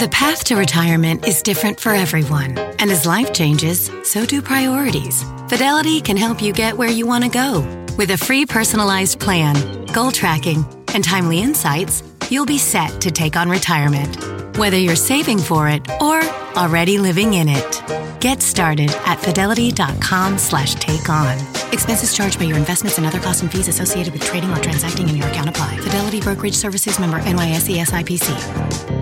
The 0.00 0.08
path 0.10 0.44
to 0.44 0.56
retirement 0.56 1.26
is 1.28 1.42
different 1.42 1.78
for 1.78 1.90
everyone. 1.90 2.56
And 2.56 2.90
as 2.90 3.06
life 3.06 3.32
changes, 3.32 3.90
so 4.04 4.24
do 4.24 4.40
priorities. 4.40 5.22
Fidelity 5.48 6.00
can 6.00 6.16
help 6.16 6.40
you 6.40 6.52
get 6.52 6.76
where 6.76 6.90
you 6.90 7.06
want 7.06 7.24
to 7.24 7.30
go. 7.30 7.60
With 7.96 8.10
a 8.10 8.16
free 8.16 8.46
personalized 8.46 9.20
plan, 9.20 9.84
goal 9.92 10.10
tracking, 10.10 10.64
and 10.94 11.04
timely 11.04 11.40
insights, 11.40 12.02
you'll 12.30 12.46
be 12.46 12.58
set 12.58 13.02
to 13.02 13.10
take 13.10 13.36
on 13.36 13.48
retirement, 13.48 14.56
whether 14.56 14.78
you're 14.78 14.96
saving 14.96 15.38
for 15.38 15.68
it 15.68 15.88
or 16.00 16.22
already 16.56 16.98
living 16.98 17.34
in 17.34 17.48
it. 17.48 17.82
Get 18.18 18.40
started 18.40 18.90
at 19.06 19.20
fidelity.com 19.20 20.38
slash 20.38 20.74
take 20.76 21.08
on. 21.08 21.38
Expenses 21.72 22.14
charged 22.16 22.38
by 22.38 22.46
your 22.46 22.56
investments 22.56 22.98
and 22.98 23.06
other 23.06 23.20
costs 23.20 23.42
and 23.42 23.52
fees 23.52 23.68
associated 23.68 24.12
with 24.12 24.22
trading 24.22 24.50
or 24.50 24.58
transacting 24.58 25.08
in 25.08 25.16
your 25.16 25.26
account 25.28 25.50
apply. 25.50 25.76
Fidelity 25.78 26.20
Brokerage 26.20 26.54
Services 26.54 26.98
member 26.98 27.20
NYSE 27.20 27.78
SIPC. 27.84 29.01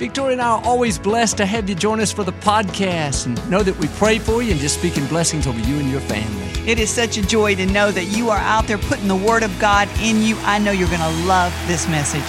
Victoria 0.00 0.32
and 0.32 0.40
I 0.40 0.52
are 0.52 0.64
always 0.64 0.98
blessed 0.98 1.36
to 1.36 1.44
have 1.44 1.68
you 1.68 1.74
join 1.74 2.00
us 2.00 2.10
for 2.10 2.24
the 2.24 2.32
podcast 2.32 3.26
and 3.26 3.50
know 3.50 3.62
that 3.62 3.76
we 3.76 3.86
pray 3.98 4.18
for 4.18 4.42
you 4.42 4.52
and 4.52 4.58
just 4.58 4.78
speaking 4.78 5.04
blessings 5.08 5.46
over 5.46 5.60
you 5.60 5.78
and 5.78 5.90
your 5.90 6.00
family. 6.00 6.66
It 6.66 6.78
is 6.78 6.88
such 6.88 7.18
a 7.18 7.22
joy 7.22 7.54
to 7.56 7.66
know 7.66 7.90
that 7.90 8.06
you 8.06 8.30
are 8.30 8.38
out 8.38 8.66
there 8.66 8.78
putting 8.78 9.08
the 9.08 9.14
Word 9.14 9.42
of 9.42 9.54
God 9.58 9.90
in 10.00 10.22
you. 10.22 10.38
I 10.38 10.58
know 10.58 10.70
you're 10.70 10.88
going 10.88 11.02
to 11.02 11.26
love 11.26 11.52
this 11.66 11.86
message. 11.86 12.24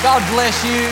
God 0.00 0.22
bless 0.30 0.64
you. 0.64 0.86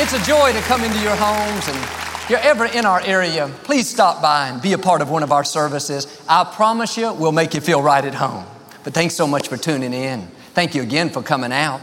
It's 0.00 0.12
a 0.12 0.24
joy 0.24 0.52
to 0.52 0.60
come 0.60 0.84
into 0.84 1.00
your 1.00 1.16
homes 1.16 1.66
and 1.66 1.76
if 2.22 2.30
you're 2.30 2.38
ever 2.38 2.66
in 2.66 2.86
our 2.86 3.00
area, 3.00 3.50
please 3.64 3.88
stop 3.88 4.22
by 4.22 4.50
and 4.50 4.62
be 4.62 4.72
a 4.74 4.78
part 4.78 5.02
of 5.02 5.10
one 5.10 5.24
of 5.24 5.32
our 5.32 5.42
services. 5.42 6.22
I 6.28 6.44
promise 6.44 6.96
you, 6.96 7.12
we'll 7.12 7.32
make 7.32 7.54
you 7.54 7.60
feel 7.60 7.82
right 7.82 8.04
at 8.04 8.14
home. 8.14 8.46
But 8.84 8.94
thanks 8.94 9.16
so 9.16 9.26
much 9.26 9.48
for 9.48 9.56
tuning 9.56 9.92
in. 9.92 10.28
Thank 10.54 10.76
you 10.76 10.82
again 10.82 11.10
for 11.10 11.24
coming 11.24 11.50
out. 11.50 11.80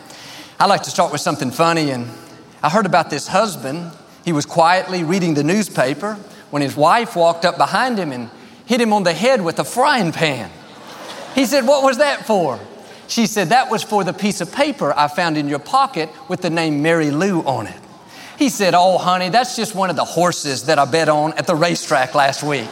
I 0.57 0.67
like 0.67 0.83
to 0.83 0.89
start 0.89 1.11
with 1.11 1.19
something 1.19 1.51
funny 1.51 1.89
and 1.89 2.07
I 2.63 2.69
heard 2.69 2.85
about 2.85 3.09
this 3.09 3.27
husband. 3.27 3.91
He 4.25 4.31
was 4.31 4.45
quietly 4.45 5.03
reading 5.03 5.35
the 5.35 5.43
newspaper 5.43 6.15
when 6.49 6.61
his 6.61 6.75
wife 6.75 7.15
walked 7.15 7.45
up 7.45 7.57
behind 7.57 7.97
him 7.97 8.11
and 8.11 8.29
hit 8.65 8.81
him 8.81 8.93
on 8.93 9.03
the 9.03 9.13
head 9.13 9.41
with 9.41 9.59
a 9.59 9.63
frying 9.63 10.11
pan. 10.11 10.49
He 11.35 11.45
said, 11.45 11.67
What 11.67 11.83
was 11.83 11.97
that 11.97 12.25
for? 12.25 12.59
She 13.07 13.27
said, 13.27 13.49
That 13.49 13.69
was 13.69 13.83
for 13.83 14.03
the 14.03 14.13
piece 14.13 14.41
of 14.41 14.51
paper 14.51 14.93
I 14.95 15.07
found 15.07 15.37
in 15.37 15.47
your 15.47 15.59
pocket 15.59 16.09
with 16.27 16.41
the 16.41 16.49
name 16.49 16.81
Mary 16.81 17.11
Lou 17.11 17.41
on 17.41 17.67
it. 17.67 17.79
He 18.37 18.49
said, 18.49 18.73
Oh, 18.75 18.97
honey, 18.97 19.29
that's 19.29 19.55
just 19.55 19.75
one 19.75 19.89
of 19.89 19.95
the 19.95 20.05
horses 20.05 20.65
that 20.65 20.79
I 20.79 20.85
bet 20.85 21.09
on 21.09 21.33
at 21.33 21.47
the 21.47 21.55
racetrack 21.55 22.15
last 22.15 22.43
week. 22.43 22.67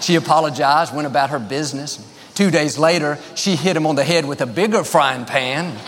She 0.00 0.16
apologized, 0.16 0.94
went 0.94 1.06
about 1.06 1.30
her 1.30 1.38
business. 1.38 1.98
Two 2.34 2.50
days 2.50 2.78
later, 2.78 3.18
she 3.34 3.56
hit 3.56 3.76
him 3.76 3.86
on 3.86 3.96
the 3.96 4.04
head 4.04 4.26
with 4.26 4.40
a 4.40 4.46
bigger 4.46 4.84
frying 4.84 5.24
pan. 5.24 5.78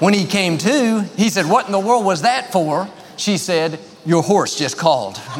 When 0.00 0.14
he 0.14 0.26
came 0.26 0.58
to, 0.58 1.00
he 1.16 1.28
said, 1.28 1.46
What 1.46 1.66
in 1.66 1.72
the 1.72 1.80
world 1.80 2.04
was 2.04 2.22
that 2.22 2.52
for? 2.52 2.88
She 3.16 3.36
said, 3.36 3.80
Your 4.06 4.22
horse 4.22 4.56
just 4.56 4.78
called. 4.78 5.16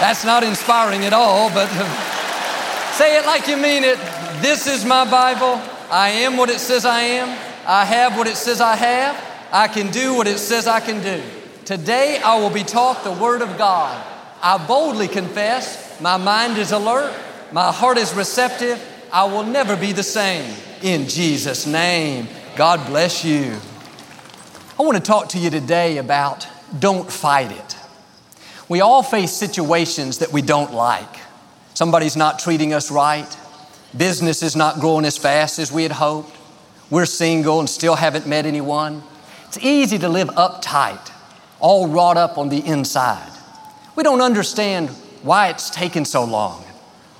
That's 0.00 0.24
not 0.24 0.42
inspiring 0.42 1.04
at 1.04 1.12
all, 1.12 1.50
but 1.50 1.68
say 2.94 3.16
it 3.16 3.26
like 3.26 3.46
you 3.46 3.56
mean 3.56 3.84
it. 3.84 3.96
This 4.42 4.66
is 4.66 4.84
my 4.84 5.08
Bible. 5.08 5.62
I 5.90 6.08
am 6.08 6.36
what 6.36 6.50
it 6.50 6.58
says 6.58 6.84
I 6.84 7.00
am. 7.00 7.28
I 7.66 7.84
have 7.84 8.16
what 8.16 8.26
it 8.26 8.36
says 8.36 8.60
I 8.60 8.74
have. 8.74 9.16
I 9.52 9.68
can 9.68 9.92
do 9.92 10.14
what 10.14 10.26
it 10.26 10.38
says 10.38 10.66
I 10.66 10.80
can 10.80 11.02
do. 11.02 11.22
Today 11.64 12.20
I 12.24 12.40
will 12.40 12.50
be 12.50 12.64
taught 12.64 13.04
the 13.04 13.12
Word 13.12 13.42
of 13.42 13.56
God. 13.56 14.04
I 14.42 14.58
boldly 14.66 15.06
confess 15.06 16.00
my 16.00 16.16
mind 16.16 16.58
is 16.58 16.72
alert, 16.72 17.14
my 17.52 17.70
heart 17.70 17.98
is 17.98 18.12
receptive. 18.14 18.84
I 19.12 19.24
will 19.24 19.44
never 19.44 19.76
be 19.76 19.92
the 19.92 20.02
same 20.02 20.54
in 20.82 21.08
Jesus' 21.08 21.66
name. 21.66 22.28
God 22.56 22.86
bless 22.86 23.24
you. 23.24 23.56
I 24.78 24.82
want 24.82 24.96
to 24.96 25.02
talk 25.02 25.30
to 25.30 25.38
you 25.38 25.50
today 25.50 25.98
about 25.98 26.46
don't 26.78 27.10
fight 27.10 27.52
it. 27.52 27.76
We 28.68 28.80
all 28.80 29.02
face 29.02 29.32
situations 29.32 30.18
that 30.18 30.32
we 30.32 30.42
don't 30.42 30.72
like. 30.72 31.16
Somebody's 31.74 32.16
not 32.16 32.38
treating 32.38 32.72
us 32.72 32.90
right. 32.90 33.36
Business 33.96 34.42
is 34.42 34.54
not 34.54 34.80
growing 34.80 35.04
as 35.04 35.16
fast 35.16 35.58
as 35.58 35.72
we 35.72 35.82
had 35.82 35.92
hoped. 35.92 36.36
We're 36.90 37.06
single 37.06 37.60
and 37.60 37.68
still 37.68 37.96
haven't 37.96 38.26
met 38.26 38.46
anyone. 38.46 39.02
It's 39.48 39.58
easy 39.58 39.98
to 39.98 40.08
live 40.08 40.28
uptight, 40.28 41.10
all 41.58 41.88
wrought 41.88 42.16
up 42.16 42.38
on 42.38 42.48
the 42.48 42.64
inside. 42.64 43.32
We 43.96 44.02
don't 44.04 44.20
understand 44.20 44.90
why 45.22 45.48
it's 45.48 45.70
taken 45.70 46.04
so 46.04 46.24
long, 46.24 46.62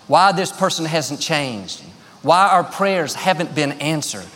why 0.06 0.32
this 0.32 0.52
person 0.52 0.84
hasn't 0.84 1.20
changed, 1.20 1.82
why 2.22 2.48
our 2.48 2.64
prayers 2.64 3.14
haven't 3.14 3.54
been 3.54 3.72
answered. 3.72 4.26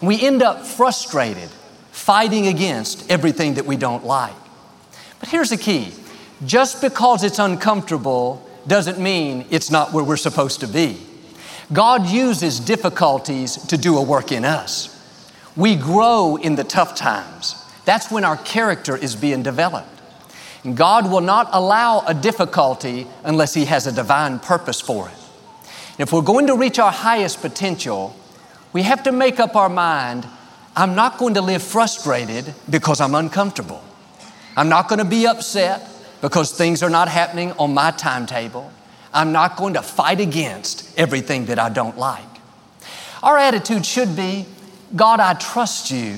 We 0.00 0.20
end 0.20 0.42
up 0.42 0.64
frustrated, 0.64 1.48
fighting 1.90 2.46
against 2.46 3.10
everything 3.10 3.54
that 3.54 3.66
we 3.66 3.76
don't 3.76 4.04
like. 4.04 4.34
But 5.20 5.28
here's 5.28 5.50
the 5.50 5.56
key 5.56 5.92
just 6.44 6.82
because 6.82 7.24
it's 7.24 7.38
uncomfortable 7.38 8.46
doesn't 8.66 8.98
mean 8.98 9.46
it's 9.50 9.70
not 9.70 9.92
where 9.92 10.04
we're 10.04 10.16
supposed 10.16 10.60
to 10.60 10.68
be. 10.68 10.98
God 11.72 12.06
uses 12.06 12.60
difficulties 12.60 13.56
to 13.66 13.78
do 13.78 13.96
a 13.96 14.02
work 14.02 14.32
in 14.32 14.44
us. 14.44 14.92
We 15.56 15.74
grow 15.74 16.36
in 16.36 16.54
the 16.54 16.64
tough 16.64 16.94
times. 16.94 17.54
That's 17.84 18.10
when 18.10 18.24
our 18.24 18.36
character 18.36 18.96
is 18.96 19.16
being 19.16 19.42
developed. 19.42 19.88
God 20.74 21.10
will 21.10 21.20
not 21.20 21.48
allow 21.52 22.04
a 22.06 22.12
difficulty 22.12 23.06
unless 23.24 23.54
He 23.54 23.64
has 23.66 23.86
a 23.86 23.92
divine 23.92 24.38
purpose 24.38 24.80
for 24.80 25.08
it. 25.08 25.25
If 25.98 26.12
we're 26.12 26.22
going 26.22 26.46
to 26.48 26.56
reach 26.56 26.78
our 26.78 26.92
highest 26.92 27.40
potential, 27.40 28.14
we 28.72 28.82
have 28.82 29.02
to 29.04 29.12
make 29.12 29.40
up 29.40 29.56
our 29.56 29.68
mind 29.68 30.26
I'm 30.78 30.94
not 30.94 31.16
going 31.16 31.32
to 31.34 31.40
live 31.40 31.62
frustrated 31.62 32.52
because 32.68 33.00
I'm 33.00 33.14
uncomfortable. 33.14 33.82
I'm 34.58 34.68
not 34.68 34.90
going 34.90 34.98
to 34.98 35.06
be 35.06 35.26
upset 35.26 35.88
because 36.20 36.52
things 36.52 36.82
are 36.82 36.90
not 36.90 37.08
happening 37.08 37.52
on 37.52 37.72
my 37.72 37.92
timetable. 37.92 38.70
I'm 39.14 39.32
not 39.32 39.56
going 39.56 39.72
to 39.72 39.82
fight 39.82 40.20
against 40.20 40.86
everything 40.98 41.46
that 41.46 41.58
I 41.58 41.70
don't 41.70 41.96
like. 41.96 42.22
Our 43.22 43.38
attitude 43.38 43.86
should 43.86 44.14
be 44.14 44.44
God, 44.94 45.18
I 45.18 45.32
trust 45.34 45.90
you. 45.90 46.16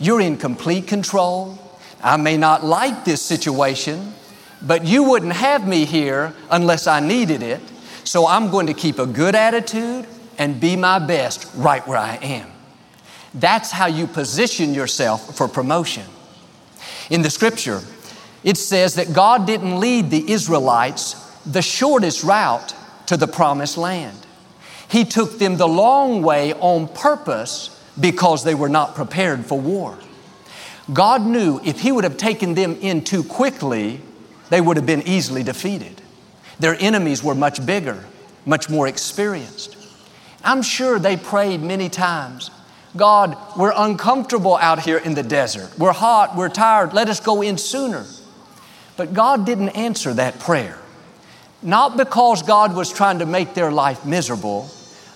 You're 0.00 0.20
in 0.20 0.38
complete 0.38 0.88
control. 0.88 1.58
I 2.02 2.16
may 2.16 2.38
not 2.38 2.64
like 2.64 3.04
this 3.04 3.20
situation, 3.20 4.14
but 4.62 4.84
you 4.86 5.04
wouldn't 5.04 5.34
have 5.34 5.68
me 5.68 5.84
here 5.84 6.34
unless 6.50 6.86
I 6.86 7.00
needed 7.00 7.42
it. 7.42 7.60
So 8.04 8.26
I'm 8.26 8.50
going 8.50 8.66
to 8.66 8.74
keep 8.74 8.98
a 8.98 9.06
good 9.06 9.34
attitude 9.34 10.06
and 10.38 10.60
be 10.60 10.76
my 10.76 10.98
best 10.98 11.50
right 11.54 11.86
where 11.86 11.98
I 11.98 12.16
am. 12.16 12.50
That's 13.34 13.70
how 13.70 13.86
you 13.86 14.06
position 14.06 14.74
yourself 14.74 15.36
for 15.36 15.46
promotion. 15.46 16.04
In 17.10 17.22
the 17.22 17.30
scripture, 17.30 17.80
it 18.42 18.56
says 18.56 18.94
that 18.94 19.12
God 19.12 19.46
didn't 19.46 19.78
lead 19.78 20.10
the 20.10 20.30
Israelites 20.30 21.14
the 21.44 21.62
shortest 21.62 22.24
route 22.24 22.74
to 23.06 23.16
the 23.16 23.26
promised 23.26 23.76
land. 23.76 24.16
He 24.88 25.04
took 25.04 25.38
them 25.38 25.56
the 25.56 25.68
long 25.68 26.22
way 26.22 26.52
on 26.54 26.88
purpose 26.88 27.76
because 27.98 28.44
they 28.44 28.54
were 28.54 28.68
not 28.68 28.94
prepared 28.94 29.46
for 29.46 29.58
war. 29.60 29.98
God 30.92 31.22
knew 31.22 31.60
if 31.64 31.80
He 31.80 31.92
would 31.92 32.04
have 32.04 32.16
taken 32.16 32.54
them 32.54 32.76
in 32.80 33.02
too 33.02 33.22
quickly, 33.22 34.00
they 34.48 34.60
would 34.60 34.76
have 34.76 34.86
been 34.86 35.02
easily 35.06 35.42
defeated. 35.42 36.00
Their 36.60 36.76
enemies 36.78 37.24
were 37.24 37.34
much 37.34 37.64
bigger, 37.64 38.04
much 38.46 38.70
more 38.70 38.86
experienced. 38.86 39.76
I'm 40.44 40.62
sure 40.62 40.98
they 40.98 41.16
prayed 41.16 41.62
many 41.62 41.88
times 41.88 42.50
God, 42.96 43.36
we're 43.56 43.72
uncomfortable 43.76 44.56
out 44.56 44.80
here 44.80 44.98
in 44.98 45.14
the 45.14 45.22
desert. 45.22 45.70
We're 45.78 45.92
hot, 45.92 46.36
we're 46.36 46.48
tired, 46.48 46.92
let 46.92 47.08
us 47.08 47.20
go 47.20 47.40
in 47.40 47.56
sooner. 47.56 48.04
But 48.96 49.14
God 49.14 49.46
didn't 49.46 49.70
answer 49.70 50.12
that 50.14 50.40
prayer. 50.40 50.76
Not 51.62 51.96
because 51.96 52.42
God 52.42 52.74
was 52.74 52.92
trying 52.92 53.20
to 53.20 53.26
make 53.26 53.54
their 53.54 53.70
life 53.70 54.04
miserable, 54.04 54.68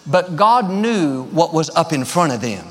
but 0.06 0.36
God 0.36 0.70
knew 0.70 1.24
what 1.24 1.52
was 1.52 1.68
up 1.70 1.92
in 1.92 2.04
front 2.04 2.32
of 2.32 2.40
them. 2.40 2.66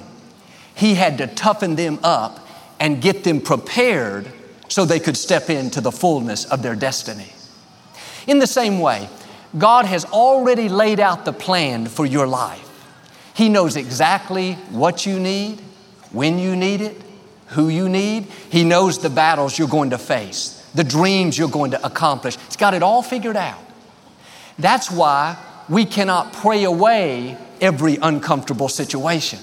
He 0.76 0.96
had 0.96 1.18
to 1.18 1.28
toughen 1.28 1.76
them 1.76 2.00
up 2.04 2.48
and 2.80 3.02
get 3.02 3.24
them 3.24 3.42
prepared 3.42 4.32
so 4.70 4.86
they 4.86 5.00
could 5.00 5.18
step 5.18 5.50
into 5.50 5.82
the 5.82 5.92
fullness 5.92 6.46
of 6.46 6.62
their 6.62 6.76
destiny. 6.76 7.32
In 8.28 8.40
the 8.40 8.48
same 8.48 8.80
way, 8.80 9.10
God 9.58 9.86
has 9.86 10.06
already 10.06 10.70
laid 10.70 11.00
out 11.00 11.26
the 11.26 11.34
plan 11.34 11.88
for 11.88 12.06
your 12.06 12.28
life. 12.28 12.70
He 13.36 13.50
knows 13.50 13.76
exactly 13.76 14.54
what 14.72 15.06
you 15.06 15.20
need, 15.20 15.60
when 16.12 16.40
you 16.40 16.56
need 16.56 16.82
it, 16.82 17.02
who 17.48 17.70
you 17.70 17.90
need. 17.90 18.26
He 18.50 18.64
knows 18.64 19.00
the 19.00 19.10
battles 19.10 19.58
you're 19.58 19.68
going 19.68 19.92
to 19.92 19.98
face, 19.98 20.70
the 20.74 20.84
dreams 20.84 21.38
you're 21.38 21.50
going 21.50 21.72
to 21.72 21.86
accomplish. 21.86 22.38
He's 22.38 22.56
got 22.56 22.74
it 22.74 22.84
all 22.84 23.02
figured 23.02 23.38
out. 23.38 23.60
That's 24.58 24.92
why 24.92 25.38
we 25.70 25.86
cannot 25.86 26.34
pray 26.34 26.64
away 26.64 27.38
every 27.62 27.98
uncomfortable 28.02 28.70
situation. 28.70 29.40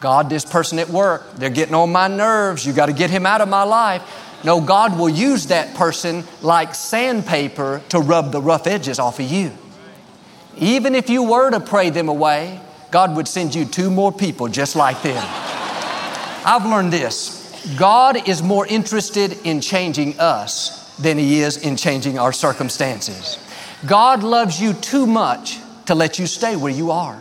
God, 0.00 0.30
this 0.30 0.44
person 0.44 0.78
at 0.78 0.88
work, 0.88 1.34
they're 1.34 1.50
getting 1.50 1.74
on 1.74 1.92
my 1.92 2.08
nerves. 2.08 2.66
You 2.66 2.72
got 2.72 2.86
to 2.86 2.92
get 2.92 3.10
him 3.10 3.26
out 3.26 3.40
of 3.40 3.48
my 3.48 3.64
life. 3.64 4.02
No, 4.42 4.60
God 4.60 4.98
will 4.98 5.08
use 5.08 5.46
that 5.46 5.74
person 5.74 6.24
like 6.40 6.74
sandpaper 6.74 7.82
to 7.90 7.98
rub 8.00 8.32
the 8.32 8.40
rough 8.40 8.66
edges 8.66 8.98
off 8.98 9.20
of 9.20 9.30
you. 9.30 9.52
Even 10.56 10.94
if 10.94 11.10
you 11.10 11.22
were 11.22 11.50
to 11.50 11.60
pray 11.60 11.90
them 11.90 12.08
away, 12.08 12.60
God 12.90 13.16
would 13.16 13.28
send 13.28 13.54
you 13.54 13.64
two 13.64 13.90
more 13.90 14.12
people 14.12 14.48
just 14.48 14.76
like 14.76 15.02
them. 15.02 15.22
I've 16.44 16.64
learned 16.64 16.92
this 16.92 17.38
God 17.76 18.28
is 18.28 18.42
more 18.42 18.66
interested 18.66 19.36
in 19.44 19.60
changing 19.60 20.18
us 20.18 20.96
than 20.96 21.18
He 21.18 21.40
is 21.40 21.58
in 21.58 21.76
changing 21.76 22.18
our 22.18 22.32
circumstances. 22.32 23.38
God 23.86 24.22
loves 24.22 24.60
you 24.60 24.72
too 24.72 25.06
much 25.06 25.58
to 25.86 25.94
let 25.94 26.18
you 26.18 26.26
stay 26.26 26.56
where 26.56 26.72
you 26.72 26.90
are. 26.90 27.20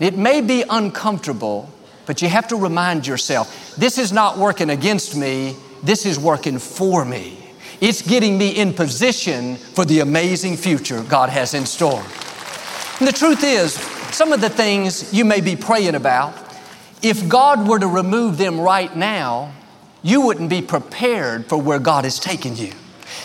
It 0.00 0.16
may 0.16 0.40
be 0.40 0.64
uncomfortable, 0.68 1.70
but 2.06 2.22
you 2.22 2.28
have 2.28 2.48
to 2.48 2.56
remind 2.56 3.06
yourself 3.06 3.74
this 3.76 3.98
is 3.98 4.12
not 4.12 4.38
working 4.38 4.70
against 4.70 5.16
me, 5.16 5.56
this 5.84 6.06
is 6.06 6.18
working 6.18 6.58
for 6.58 7.04
me. 7.04 7.38
It's 7.80 8.02
getting 8.02 8.38
me 8.38 8.50
in 8.50 8.72
position 8.72 9.56
for 9.56 9.84
the 9.84 10.00
amazing 10.00 10.56
future 10.56 11.02
God 11.02 11.28
has 11.28 11.54
in 11.54 11.66
store. 11.66 12.02
And 12.98 13.06
the 13.06 13.12
truth 13.12 13.44
is, 13.44 13.74
some 14.14 14.32
of 14.32 14.40
the 14.40 14.48
things 14.48 15.12
you 15.12 15.24
may 15.24 15.40
be 15.40 15.56
praying 15.56 15.94
about, 15.94 16.34
if 17.02 17.28
God 17.28 17.68
were 17.68 17.78
to 17.78 17.86
remove 17.86 18.38
them 18.38 18.58
right 18.60 18.94
now, 18.96 19.52
you 20.02 20.22
wouldn't 20.22 20.48
be 20.48 20.62
prepared 20.62 21.46
for 21.46 21.60
where 21.60 21.78
God 21.78 22.04
is 22.04 22.18
taking 22.18 22.56
you. 22.56 22.72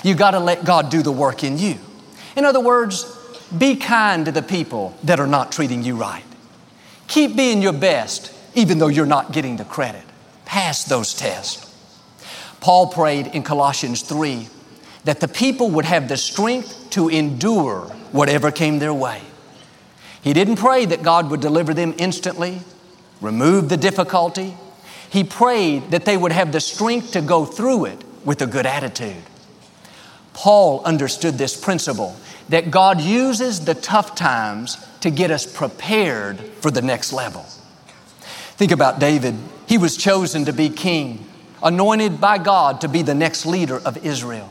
You 0.04 0.16
got 0.16 0.32
to 0.32 0.40
let 0.40 0.66
God 0.66 0.90
do 0.90 1.02
the 1.02 1.12
work 1.12 1.44
in 1.44 1.58
you. 1.58 1.76
In 2.36 2.44
other 2.44 2.60
words, 2.60 3.06
be 3.58 3.76
kind 3.76 4.26
to 4.26 4.32
the 4.32 4.42
people 4.42 4.98
that 5.04 5.20
are 5.20 5.28
not 5.28 5.52
treating 5.52 5.84
you 5.84 5.96
right. 5.96 6.24
Keep 7.08 7.36
being 7.36 7.62
your 7.62 7.74
best, 7.74 8.34
even 8.56 8.80
though 8.80 8.88
you're 8.88 9.06
not 9.06 9.32
getting 9.32 9.58
the 9.58 9.66
credit. 9.66 10.04
Pass 10.46 10.84
those 10.84 11.14
tests. 11.14 11.69
Paul 12.62 12.88
prayed 12.88 13.28
in 13.28 13.44
Colossians 13.44 14.02
3 14.02 14.48
that 15.06 15.20
the 15.20 15.28
people 15.28 15.72
would 15.72 15.86
have 15.86 16.08
the 16.08 16.18
strength 16.18 16.90
to 16.92 17.10
endure 17.10 17.82
whatever 18.12 18.52
came 18.52 18.80
their 18.80 18.94
way. 18.94 19.22
He 20.22 20.34
didn't 20.34 20.58
pray 20.58 20.86
that 20.86 21.02
God 21.02 21.30
would 21.30 21.40
deliver 21.40 21.74
them 21.74 21.94
instantly, 21.98 22.60
remove 23.22 23.70
the 23.70 23.78
difficulty. 23.78 24.56
He 25.10 25.24
prayed 25.24 25.92
that 25.92 26.06
they 26.06 26.18
would 26.18 26.34
have 26.34 26.52
the 26.52 26.60
strength 26.60 27.12
to 27.14 27.22
go 27.22 27.46
through 27.46 27.86
it 27.86 28.04
with 28.26 28.42
a 28.42 28.48
good 28.48 28.66
attitude. 28.66 29.24
Paul 30.34 30.84
understood 30.84 31.38
this 31.38 31.60
principle 31.60 32.16
that 32.50 32.72
God 32.72 33.00
uses 33.00 33.66
the 33.66 33.76
tough 33.76 34.16
times 34.16 34.78
to 35.02 35.10
get 35.10 35.32
us 35.32 35.46
prepared 35.46 36.40
for 36.40 36.72
the 36.72 36.82
next 36.82 37.14
level. 37.14 37.44
Think 38.58 38.72
about 38.72 39.00
David. 39.00 39.36
He 39.68 39.78
was 39.78 39.96
chosen 39.96 40.46
to 40.46 40.54
be 40.54 40.70
king, 40.70 41.26
anointed 41.64 42.22
by 42.22 42.38
God 42.38 42.82
to 42.82 42.88
be 42.88 43.02
the 43.02 43.16
next 43.16 43.46
leader 43.46 43.78
of 43.86 44.04
Israel. 44.06 44.50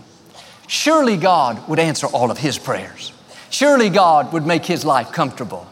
Surely 0.66 1.16
God 1.16 1.66
would 1.69 1.78
answer 1.78 2.06
all 2.06 2.31
of 2.31 2.38
his 2.38 2.58
prayers. 2.58 3.12
Surely 3.50 3.88
God 3.88 4.32
would 4.32 4.46
make 4.46 4.66
his 4.66 4.84
life 4.84 5.12
comfortable. 5.12 5.66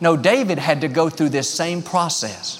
No, 0.00 0.16
David 0.16 0.58
had 0.58 0.80
to 0.82 0.88
go 0.88 1.08
through 1.08 1.30
this 1.30 1.50
same 1.50 1.82
process. 1.82 2.58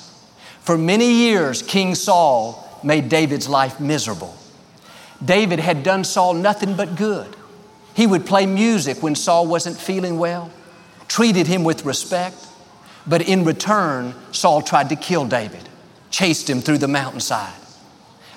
For 0.60 0.76
many 0.76 1.12
years, 1.12 1.62
King 1.62 1.94
Saul 1.94 2.80
made 2.82 3.08
David's 3.08 3.48
life 3.48 3.80
miserable. 3.80 4.36
David 5.24 5.60
had 5.60 5.82
done 5.82 6.04
Saul 6.04 6.34
nothing 6.34 6.76
but 6.76 6.96
good. 6.96 7.36
He 7.94 8.06
would 8.06 8.26
play 8.26 8.46
music 8.46 9.02
when 9.02 9.14
Saul 9.14 9.46
wasn't 9.46 9.76
feeling 9.76 10.18
well, 10.18 10.50
treated 11.08 11.46
him 11.46 11.62
with 11.62 11.84
respect, 11.84 12.36
but 13.06 13.22
in 13.22 13.44
return, 13.44 14.14
Saul 14.32 14.62
tried 14.62 14.88
to 14.88 14.96
kill 14.96 15.26
David, 15.26 15.68
chased 16.10 16.48
him 16.48 16.60
through 16.60 16.78
the 16.78 16.88
mountainside. 16.88 17.52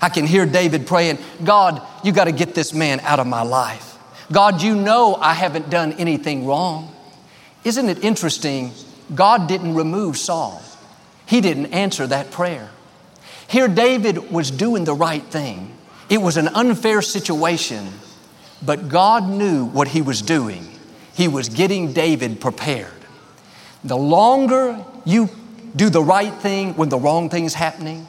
I 0.05 0.09
can 0.09 0.27
hear 0.27 0.45
David 0.45 0.85
praying, 0.85 1.17
God, 1.43 1.81
you 2.03 2.11
got 2.11 2.25
to 2.25 2.31
get 2.31 2.53
this 2.53 2.75
man 2.75 2.99
out 2.99 3.19
of 3.19 3.25
my 3.25 3.41
life. 3.41 3.97
God, 4.31 4.61
you 4.61 4.75
know 4.75 5.15
I 5.15 5.33
haven't 5.33 5.71
done 5.71 5.93
anything 5.93 6.45
wrong. 6.45 6.95
Isn't 7.63 7.89
it 7.89 8.03
interesting? 8.03 8.71
God 9.15 9.47
didn't 9.47 9.73
remove 9.73 10.15
Saul, 10.15 10.61
he 11.25 11.41
didn't 11.41 11.73
answer 11.73 12.05
that 12.05 12.29
prayer. 12.29 12.69
Here, 13.47 13.67
David 13.67 14.31
was 14.31 14.51
doing 14.51 14.83
the 14.83 14.93
right 14.93 15.23
thing. 15.23 15.75
It 16.07 16.19
was 16.19 16.37
an 16.37 16.49
unfair 16.49 17.01
situation, 17.01 17.87
but 18.63 18.89
God 18.89 19.27
knew 19.27 19.65
what 19.65 19.87
He 19.87 20.03
was 20.03 20.21
doing. 20.21 20.67
He 21.15 21.27
was 21.27 21.49
getting 21.49 21.93
David 21.93 22.39
prepared. 22.39 22.93
The 23.83 23.97
longer 23.97 24.85
you 25.03 25.29
do 25.75 25.89
the 25.89 26.03
right 26.03 26.33
thing 26.33 26.75
when 26.75 26.89
the 26.89 26.99
wrong 26.99 27.31
thing's 27.31 27.55
happening, 27.55 28.07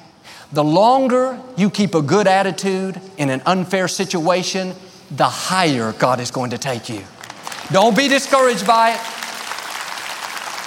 the 0.52 0.64
longer 0.64 1.40
you 1.56 1.70
keep 1.70 1.94
a 1.94 2.02
good 2.02 2.26
attitude 2.26 3.00
in 3.16 3.30
an 3.30 3.42
unfair 3.46 3.88
situation, 3.88 4.74
the 5.10 5.24
higher 5.24 5.92
God 5.92 6.20
is 6.20 6.30
going 6.30 6.50
to 6.50 6.58
take 6.58 6.88
you. 6.88 7.02
Don't 7.72 7.96
be 7.96 8.08
discouraged 8.08 8.66
by 8.66 8.92
it. 8.92 9.00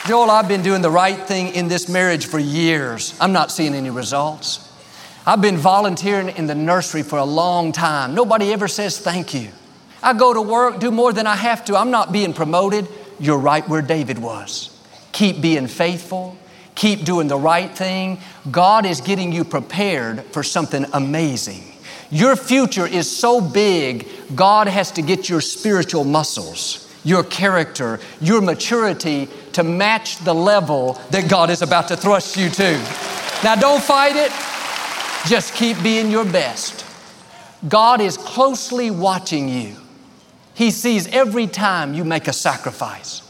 Joel, 0.07 0.31
I've 0.31 0.47
been 0.47 0.63
doing 0.63 0.81
the 0.81 0.89
right 0.89 1.19
thing 1.19 1.53
in 1.53 1.67
this 1.67 1.87
marriage 1.87 2.25
for 2.25 2.39
years. 2.39 3.15
I'm 3.21 3.31
not 3.31 3.51
seeing 3.51 3.73
any 3.73 3.89
results. 3.89 4.65
I've 5.25 5.41
been 5.41 5.57
volunteering 5.57 6.29
in 6.29 6.47
the 6.47 6.55
nursery 6.55 7.03
for 7.03 7.19
a 7.19 7.25
long 7.25 7.71
time. 7.71 8.15
Nobody 8.15 8.51
ever 8.51 8.67
says 8.67 8.97
thank 8.97 9.33
you. 9.33 9.49
I 10.01 10.13
go 10.13 10.33
to 10.33 10.41
work, 10.41 10.79
do 10.79 10.91
more 10.91 11.13
than 11.13 11.27
I 11.27 11.35
have 11.35 11.65
to. 11.65 11.77
I'm 11.77 11.91
not 11.91 12.11
being 12.11 12.33
promoted. 12.33 12.87
You're 13.19 13.37
right 13.37 13.67
where 13.67 13.81
David 13.81 14.17
was. 14.17 14.75
Keep 15.11 15.41
being 15.41 15.67
faithful. 15.67 16.37
Keep 16.79 17.03
doing 17.03 17.27
the 17.27 17.37
right 17.37 17.69
thing. 17.69 18.19
God 18.49 18.85
is 18.85 19.01
getting 19.01 19.33
you 19.33 19.43
prepared 19.43 20.23
for 20.27 20.43
something 20.43 20.85
amazing. 20.93 21.61
Your 22.09 22.37
future 22.37 22.87
is 22.87 23.13
so 23.13 23.41
big, 23.41 24.07
God 24.33 24.69
has 24.69 24.89
to 24.91 25.01
get 25.01 25.27
your 25.27 25.41
spiritual 25.41 26.05
muscles, 26.05 26.89
your 27.03 27.25
character, 27.25 27.99
your 28.21 28.39
maturity 28.39 29.27
to 29.51 29.61
match 29.61 30.19
the 30.19 30.33
level 30.33 30.93
that 31.11 31.29
God 31.29 31.49
is 31.49 31.61
about 31.61 31.89
to 31.89 31.97
thrust 31.97 32.37
you 32.37 32.49
to. 32.49 32.71
Now, 33.43 33.55
don't 33.55 33.83
fight 33.83 34.15
it. 34.15 34.31
Just 35.29 35.53
keep 35.55 35.83
being 35.83 36.09
your 36.09 36.23
best. 36.23 36.85
God 37.67 37.99
is 37.99 38.15
closely 38.15 38.89
watching 38.89 39.49
you. 39.49 39.75
He 40.53 40.71
sees 40.71 41.07
every 41.07 41.47
time 41.47 41.93
you 41.93 42.05
make 42.05 42.29
a 42.29 42.33
sacrifice, 42.33 43.21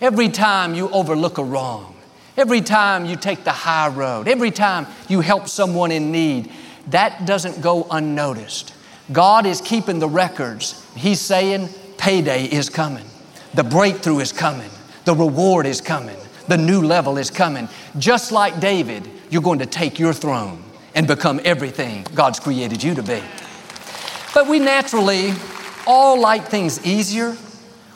every 0.00 0.30
time 0.30 0.74
you 0.74 0.88
overlook 0.88 1.36
a 1.36 1.44
wrong, 1.44 1.93
every 2.36 2.60
time 2.60 3.04
you 3.06 3.16
take 3.16 3.44
the 3.44 3.52
high 3.52 3.88
road, 3.88 4.28
every 4.28 4.50
time 4.50 4.86
you 5.08 5.20
help 5.20 5.48
someone 5.48 5.92
in 5.92 6.12
need. 6.12 6.50
That 6.88 7.26
doesn't 7.26 7.62
go 7.62 7.86
unnoticed. 7.90 8.74
God 9.12 9.46
is 9.46 9.60
keeping 9.60 9.98
the 9.98 10.08
records. 10.08 10.84
He's 10.94 11.20
saying 11.20 11.68
payday 11.98 12.44
is 12.44 12.68
coming, 12.68 13.06
the 13.54 13.64
breakthrough 13.64 14.20
is 14.20 14.32
coming, 14.32 14.70
the 15.04 15.14
reward 15.14 15.66
is 15.66 15.80
coming, 15.80 16.16
the 16.48 16.58
new 16.58 16.82
level 16.82 17.16
is 17.18 17.30
coming. 17.30 17.68
Just 17.98 18.32
like 18.32 18.60
David, 18.60 19.08
you're 19.30 19.42
going 19.42 19.60
to 19.60 19.66
take 19.66 19.98
your 19.98 20.12
throne 20.12 20.62
and 20.94 21.06
become 21.06 21.40
everything 21.44 22.06
God's 22.14 22.40
created 22.40 22.82
you 22.82 22.94
to 22.94 23.02
be. 23.02 23.22
But 24.34 24.48
we 24.48 24.58
naturally 24.58 25.32
all 25.86 26.20
like 26.20 26.48
things 26.48 26.84
easier. 26.84 27.36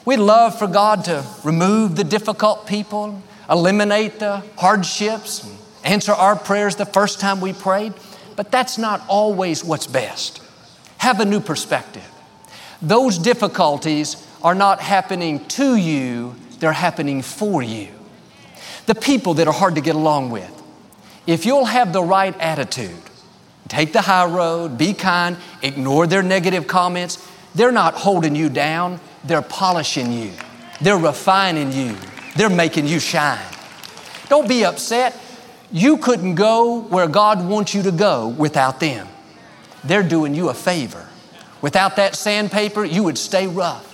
We 0.05 0.17
love 0.17 0.59
for 0.59 0.67
God 0.67 1.05
to 1.05 1.25
remove 1.45 1.97
the 1.97 2.05
difficult 2.05 2.67
people, 2.67 3.23
eliminate 3.49 4.19
the 4.19 4.43
hardships, 4.57 5.49
answer 5.85 6.13
our 6.13 6.37
prayers 6.37 6.77
the 6.77 6.87
first 6.87 7.21
time 7.21 7.41
we 7.41 7.53
prayed. 7.53 7.95
But 8.37 8.53
that's 8.53 8.79
not 8.79 9.03
always 9.09 9.65
what's 9.65 9.87
best. 9.87 10.41
Have 10.99 11.21
a 11.21 11.25
new 11.25 11.41
perspective. 11.41 12.09
Those 12.81 13.19
difficulties 13.19 14.25
are 14.43 14.55
not 14.55 14.81
happening 14.81 15.45
to 15.47 15.75
you, 15.75 16.37
they're 16.61 16.73
happening 16.73 17.23
for 17.23 17.63
you. 17.63 17.89
The 18.87 18.95
people 18.95 19.35
that 19.35 19.49
are 19.49 19.53
hard 19.53 19.75
to 19.75 19.81
get 19.81 19.97
along 19.97 20.31
with, 20.31 20.55
If 21.27 21.45
you'll 21.45 21.67
have 21.67 21.93
the 21.93 22.03
right 22.03 22.35
attitude, 22.41 23.03
take 23.69 23.93
the 23.93 24.01
high 24.01 24.25
road, 24.27 24.79
be 24.79 24.95
kind, 24.95 25.37
ignore 25.63 26.07
their 26.07 26.23
negative 26.23 26.67
comments, 26.67 27.19
they're 27.55 27.73
not 27.73 27.95
holding 27.95 28.35
you 28.37 28.49
down, 28.49 29.01
they're 29.25 29.43
polishing 29.43 30.13
you, 30.13 30.33
they're 30.81 30.97
refining 30.97 31.73
you, 31.73 31.97
they're 32.39 32.49
making 32.49 32.87
you 32.87 33.01
shine. 33.01 33.45
Don't 34.29 34.49
be 34.49 34.65
upset. 34.65 35.21
You 35.73 35.99
couldn't 35.99 36.37
go 36.37 36.83
where 36.83 37.09
God 37.09 37.47
wants 37.47 37.75
you 37.75 37.83
to 37.83 37.91
go 37.91 38.29
without 38.29 38.79
them. 38.79 39.09
They're 39.83 40.05
doing 40.05 40.37
you 40.37 40.49
a 40.49 40.55
favor. 40.55 41.05
Without 41.61 41.97
that 41.97 42.15
sandpaper, 42.15 42.85
you 42.85 43.03
would 43.03 43.19
stay 43.19 43.49
rough. 43.49 43.85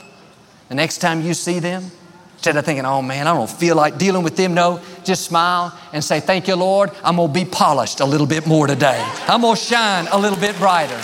The 0.69 0.75
next 0.75 0.99
time 0.99 1.23
you 1.23 1.33
see 1.33 1.59
them, 1.59 1.91
instead 2.35 2.57
of 2.59 2.67
thinking, 2.67 2.85
oh 2.85 3.01
man, 3.01 3.27
I 3.27 3.33
don't 3.33 3.49
feel 3.49 3.77
like 3.77 3.97
dealing 3.97 4.23
with 4.23 4.37
them, 4.37 4.53
no, 4.53 4.83
just 5.05 5.25
smile 5.25 5.77
and 5.95 6.05
say, 6.05 6.21
thank 6.21 6.47
you, 6.47 6.57
Lord. 6.57 6.91
I'm 7.03 7.17
to 7.17 7.29
be 7.29 7.47
polished 7.47 8.01
a 8.01 8.05
little 8.05 8.27
bit 8.27 8.47
more 8.47 8.67
today. 8.67 9.03
I'm 9.27 9.41
to 9.41 9.57
shine 9.57 10.07
a 10.09 10.19
little 10.19 10.39
bit 10.39 10.57
brighter. 10.59 11.01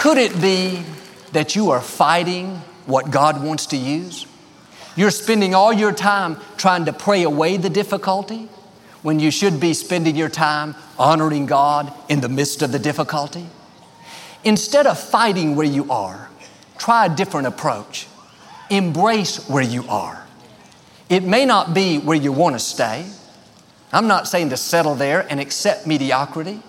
Could 0.00 0.18
it 0.18 0.40
be 0.40 0.82
that 1.30 1.54
you 1.54 1.70
are 1.70 1.80
fighting 1.80 2.56
what 2.86 3.12
God 3.12 3.42
wants 3.42 3.66
to 3.66 3.76
use? 3.76 4.26
You're 4.96 5.10
spending 5.10 5.54
all 5.54 5.72
your 5.72 5.92
time 5.92 6.38
trying 6.56 6.84
to 6.84 6.92
pray 6.92 7.22
away 7.22 7.56
the 7.56 7.70
difficulty 7.70 8.48
when 9.02 9.20
you 9.20 9.30
should 9.30 9.60
be 9.60 9.74
spending 9.74 10.16
your 10.16 10.28
time 10.28 10.74
honoring 10.98 11.46
God 11.46 11.92
in 12.08 12.20
the 12.20 12.28
midst 12.28 12.62
of 12.62 12.72
the 12.72 12.78
difficulty. 12.78 13.46
Instead 14.44 14.86
of 14.86 14.98
fighting 14.98 15.56
where 15.56 15.66
you 15.66 15.90
are, 15.90 16.28
try 16.78 17.06
a 17.06 17.14
different 17.14 17.46
approach. 17.46 18.06
Embrace 18.70 19.48
where 19.48 19.62
you 19.62 19.84
are. 19.88 20.24
It 21.08 21.24
may 21.24 21.44
not 21.44 21.74
be 21.74 21.98
where 21.98 22.16
you 22.16 22.32
want 22.32 22.54
to 22.54 22.58
stay. 22.58 23.04
I'm 23.92 24.06
not 24.06 24.26
saying 24.26 24.50
to 24.50 24.56
settle 24.56 24.94
there 24.94 25.26
and 25.30 25.38
accept 25.40 25.86
mediocrity. 25.86 26.60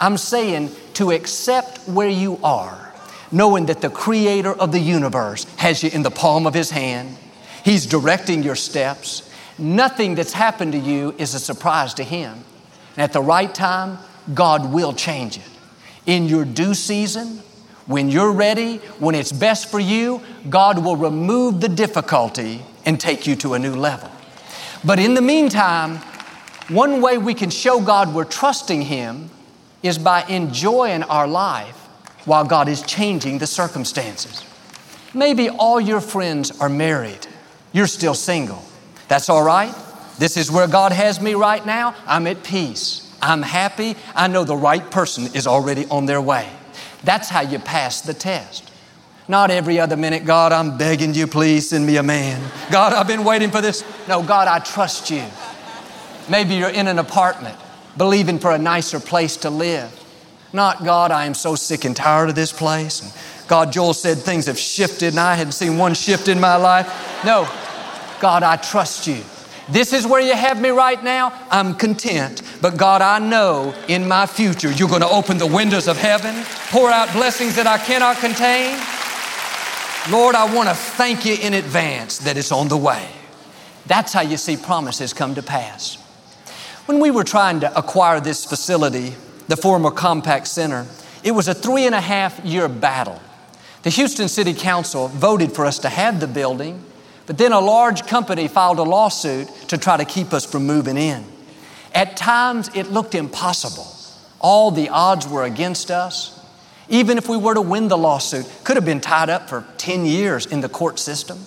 I'm 0.00 0.16
saying 0.16 0.70
to 0.94 1.10
accept 1.10 1.78
where 1.88 2.08
you 2.08 2.38
are, 2.42 2.92
knowing 3.30 3.66
that 3.66 3.80
the 3.80 3.90
creator 3.90 4.52
of 4.52 4.72
the 4.72 4.80
universe 4.80 5.44
has 5.56 5.82
you 5.82 5.90
in 5.90 6.02
the 6.02 6.10
palm 6.10 6.46
of 6.46 6.54
his 6.54 6.70
hand. 6.70 7.16
He's 7.66 7.84
directing 7.84 8.44
your 8.44 8.54
steps. 8.54 9.28
Nothing 9.58 10.14
that's 10.14 10.32
happened 10.32 10.70
to 10.70 10.78
you 10.78 11.16
is 11.18 11.34
a 11.34 11.40
surprise 11.40 11.94
to 11.94 12.04
him. 12.04 12.44
And 12.96 13.02
at 13.02 13.12
the 13.12 13.20
right 13.20 13.52
time, 13.52 13.98
God 14.32 14.72
will 14.72 14.92
change 14.92 15.36
it. 15.36 15.50
In 16.06 16.26
your 16.28 16.44
due 16.44 16.74
season, 16.74 17.42
when 17.86 18.08
you're 18.08 18.30
ready, 18.30 18.76
when 19.00 19.16
it's 19.16 19.32
best 19.32 19.68
for 19.68 19.80
you, 19.80 20.22
God 20.48 20.84
will 20.84 20.96
remove 20.96 21.60
the 21.60 21.68
difficulty 21.68 22.62
and 22.84 23.00
take 23.00 23.26
you 23.26 23.34
to 23.34 23.54
a 23.54 23.58
new 23.58 23.74
level. 23.74 24.12
But 24.84 25.00
in 25.00 25.14
the 25.14 25.20
meantime, 25.20 25.96
one 26.68 27.00
way 27.00 27.18
we 27.18 27.34
can 27.34 27.50
show 27.50 27.80
God 27.80 28.14
we're 28.14 28.26
trusting 28.26 28.82
Him 28.82 29.28
is 29.82 29.98
by 29.98 30.22
enjoying 30.26 31.02
our 31.02 31.26
life 31.26 31.74
while 32.26 32.44
God 32.44 32.68
is 32.68 32.82
changing 32.82 33.38
the 33.38 33.48
circumstances. 33.48 34.44
Maybe 35.12 35.48
all 35.48 35.80
your 35.80 36.00
friends 36.00 36.60
are 36.60 36.68
married, 36.68 37.26
you're 37.72 37.86
still 37.86 38.14
single. 38.14 38.62
That's 39.08 39.28
all 39.28 39.42
right. 39.42 39.74
This 40.18 40.36
is 40.36 40.50
where 40.50 40.66
God 40.66 40.92
has 40.92 41.20
me 41.20 41.34
right 41.34 41.64
now. 41.64 41.94
I'm 42.06 42.26
at 42.26 42.42
peace. 42.42 43.02
I'm 43.20 43.42
happy. 43.42 43.96
I 44.14 44.28
know 44.28 44.44
the 44.44 44.56
right 44.56 44.90
person 44.90 45.26
is 45.34 45.46
already 45.46 45.86
on 45.86 46.06
their 46.06 46.20
way. 46.20 46.48
That's 47.04 47.28
how 47.28 47.42
you 47.42 47.58
pass 47.58 48.00
the 48.00 48.14
test. 48.14 48.70
Not 49.28 49.50
every 49.50 49.80
other 49.80 49.96
minute, 49.96 50.24
God, 50.24 50.52
I'm 50.52 50.78
begging 50.78 51.12
you, 51.12 51.26
please 51.26 51.70
send 51.70 51.84
me 51.84 51.96
a 51.96 52.02
man. 52.02 52.40
God, 52.70 52.92
I've 52.92 53.08
been 53.08 53.24
waiting 53.24 53.50
for 53.50 53.60
this. 53.60 53.84
No, 54.06 54.22
God, 54.22 54.46
I 54.46 54.60
trust 54.60 55.10
you. 55.10 55.24
Maybe 56.28 56.54
you're 56.54 56.70
in 56.70 56.86
an 56.86 56.98
apartment 56.98 57.58
believing 57.96 58.38
for 58.38 58.52
a 58.52 58.58
nicer 58.58 59.00
place 59.00 59.36
to 59.38 59.50
live. 59.50 59.92
Not, 60.52 60.84
God, 60.84 61.10
I 61.10 61.26
am 61.26 61.34
so 61.34 61.56
sick 61.56 61.84
and 61.84 61.96
tired 61.96 62.28
of 62.28 62.34
this 62.34 62.52
place. 62.52 63.02
And 63.02 63.12
God, 63.48 63.72
Joel 63.72 63.94
said 63.94 64.18
things 64.18 64.46
have 64.46 64.58
shifted 64.58 65.10
and 65.10 65.20
I 65.20 65.34
hadn't 65.34 65.52
seen 65.52 65.78
one 65.78 65.94
shift 65.94 66.28
in 66.28 66.40
my 66.40 66.56
life. 66.56 66.86
No, 67.24 67.48
God, 68.20 68.42
I 68.42 68.56
trust 68.56 69.06
you. 69.06 69.22
This 69.68 69.92
is 69.92 70.06
where 70.06 70.20
you 70.20 70.34
have 70.34 70.60
me 70.60 70.70
right 70.70 71.02
now. 71.02 71.32
I'm 71.50 71.74
content. 71.74 72.42
But 72.62 72.76
God, 72.76 73.02
I 73.02 73.18
know 73.18 73.74
in 73.88 74.06
my 74.06 74.26
future 74.26 74.70
you're 74.70 74.88
going 74.88 75.00
to 75.00 75.08
open 75.08 75.38
the 75.38 75.46
windows 75.46 75.88
of 75.88 75.96
heaven, 75.96 76.44
pour 76.70 76.90
out 76.90 77.12
blessings 77.12 77.56
that 77.56 77.66
I 77.66 77.78
cannot 77.78 78.18
contain. 78.18 78.78
Lord, 80.10 80.36
I 80.36 80.54
want 80.54 80.68
to 80.68 80.74
thank 80.74 81.24
you 81.24 81.36
in 81.40 81.54
advance 81.54 82.18
that 82.18 82.36
it's 82.36 82.52
on 82.52 82.68
the 82.68 82.76
way. 82.76 83.08
That's 83.86 84.12
how 84.12 84.20
you 84.22 84.36
see 84.36 84.56
promises 84.56 85.12
come 85.12 85.34
to 85.34 85.42
pass. 85.42 85.96
When 86.86 87.00
we 87.00 87.10
were 87.10 87.24
trying 87.24 87.60
to 87.60 87.76
acquire 87.76 88.20
this 88.20 88.44
facility, 88.44 89.14
the 89.48 89.56
former 89.56 89.90
Compaq 89.90 90.46
Center, 90.46 90.86
it 91.24 91.32
was 91.32 91.48
a 91.48 91.54
three 91.54 91.86
and 91.86 91.94
a 91.94 92.00
half 92.00 92.44
year 92.44 92.68
battle. 92.68 93.20
The 93.86 93.92
Houston 93.92 94.26
City 94.26 94.52
Council 94.52 95.06
voted 95.06 95.52
for 95.52 95.64
us 95.64 95.78
to 95.78 95.88
have 95.88 96.18
the 96.18 96.26
building, 96.26 96.82
but 97.26 97.38
then 97.38 97.52
a 97.52 97.60
large 97.60 98.04
company 98.04 98.48
filed 98.48 98.80
a 98.80 98.82
lawsuit 98.82 99.46
to 99.68 99.78
try 99.78 99.96
to 99.96 100.04
keep 100.04 100.32
us 100.32 100.44
from 100.44 100.66
moving 100.66 100.96
in. 100.96 101.24
At 101.94 102.16
times, 102.16 102.68
it 102.74 102.90
looked 102.90 103.14
impossible. 103.14 103.86
All 104.40 104.72
the 104.72 104.88
odds 104.88 105.28
were 105.28 105.44
against 105.44 105.92
us. 105.92 106.36
Even 106.88 107.16
if 107.16 107.28
we 107.28 107.36
were 107.36 107.54
to 107.54 107.60
win 107.60 107.86
the 107.86 107.96
lawsuit, 107.96 108.50
could 108.64 108.74
have 108.76 108.84
been 108.84 109.00
tied 109.00 109.30
up 109.30 109.48
for 109.48 109.64
10 109.78 110.04
years 110.04 110.46
in 110.46 110.62
the 110.62 110.68
court 110.68 110.98
system. 110.98 111.38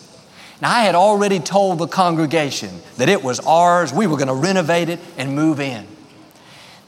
Now, 0.61 0.71
I 0.71 0.83
had 0.83 0.95
already 0.95 1.41
told 1.41 1.79
the 1.79 1.87
congregation 1.87 2.69
that 2.95 3.09
it 3.09 3.21
was 3.21 3.41
ours, 3.41 3.91
we 3.91 4.07
were 4.07 4.15
going 4.15 4.29
to 4.29 4.33
renovate 4.33 4.87
it 4.87 5.01
and 5.17 5.35
move 5.35 5.59
in. 5.59 5.85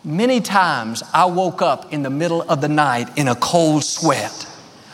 Many 0.05 0.39
times 0.39 1.03
I 1.13 1.25
woke 1.25 1.61
up 1.61 1.91
in 1.91 2.03
the 2.03 2.09
middle 2.09 2.41
of 2.43 2.61
the 2.61 2.69
night 2.69 3.17
in 3.17 3.27
a 3.27 3.35
cold 3.35 3.83
sweat 3.83 4.47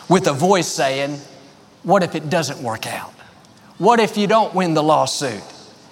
with 0.10 0.28
a 0.28 0.34
voice 0.34 0.68
saying, 0.68 1.20
What 1.84 2.04
if 2.04 2.16
it 2.16 2.30
doesn't 2.30 2.62
work 2.62 2.88
out? 2.88 3.14
What 3.78 4.00
if 4.00 4.18
you 4.18 4.28
don't 4.28 4.54
win 4.56 4.74
the 4.74 4.84
lawsuit? 4.84 5.42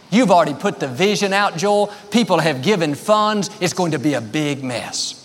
You've 0.10 0.32
already 0.32 0.54
put 0.54 0.80
the 0.80 0.88
vision 0.88 1.34
out, 1.34 1.58
Joel. 1.58 1.92
People 2.12 2.40
have 2.40 2.62
given 2.62 2.96
funds. 2.96 3.50
It's 3.60 3.74
going 3.74 3.92
to 3.92 4.00
be 4.00 4.14
a 4.14 4.22
big 4.22 4.64
mess. 4.64 5.22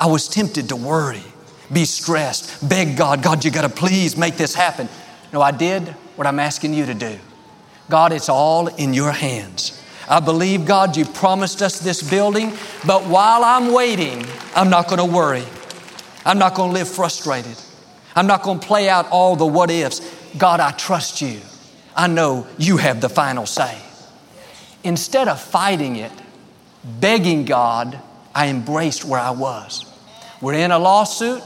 I 0.00 0.06
was 0.06 0.26
tempted 0.28 0.68
to 0.70 0.76
worry, 0.76 1.22
be 1.72 1.84
stressed, 1.84 2.68
beg 2.68 2.96
God, 2.96 3.22
God, 3.22 3.44
you 3.44 3.50
got 3.50 3.62
to 3.62 3.68
please 3.68 4.16
make 4.16 4.36
this 4.36 4.54
happen. 4.54 4.88
No, 5.32 5.40
I 5.40 5.52
did 5.52 5.88
what 6.16 6.26
I'm 6.26 6.40
asking 6.40 6.74
you 6.74 6.86
to 6.86 6.94
do. 6.94 7.18
God, 7.88 8.12
it's 8.12 8.28
all 8.28 8.68
in 8.68 8.94
your 8.94 9.12
hands. 9.12 9.80
I 10.08 10.20
believe, 10.20 10.66
God, 10.66 10.96
you 10.96 11.04
promised 11.04 11.62
us 11.62 11.78
this 11.78 12.08
building, 12.08 12.52
but 12.86 13.04
while 13.04 13.44
I'm 13.44 13.72
waiting, 13.72 14.26
I'm 14.56 14.70
not 14.70 14.88
going 14.88 14.98
to 14.98 15.04
worry. 15.04 15.44
I'm 16.24 16.38
not 16.38 16.54
going 16.54 16.70
to 16.70 16.74
live 16.74 16.88
frustrated. 16.88 17.56
I'm 18.14 18.26
not 18.26 18.42
going 18.42 18.60
to 18.60 18.66
play 18.66 18.88
out 18.88 19.10
all 19.10 19.36
the 19.36 19.46
what 19.46 19.70
ifs. 19.70 20.00
God, 20.36 20.60
I 20.60 20.72
trust 20.72 21.20
you. 21.22 21.40
I 21.94 22.06
know 22.06 22.46
you 22.58 22.78
have 22.78 23.00
the 23.00 23.08
final 23.08 23.46
say. 23.46 23.78
Instead 24.84 25.28
of 25.28 25.40
fighting 25.40 25.96
it, 25.96 26.12
begging 26.84 27.44
God, 27.44 27.98
I 28.34 28.48
embraced 28.48 29.04
where 29.04 29.20
I 29.20 29.30
was. 29.30 29.84
We're 30.40 30.54
in 30.54 30.70
a 30.70 30.78
lawsuit. 30.78 31.42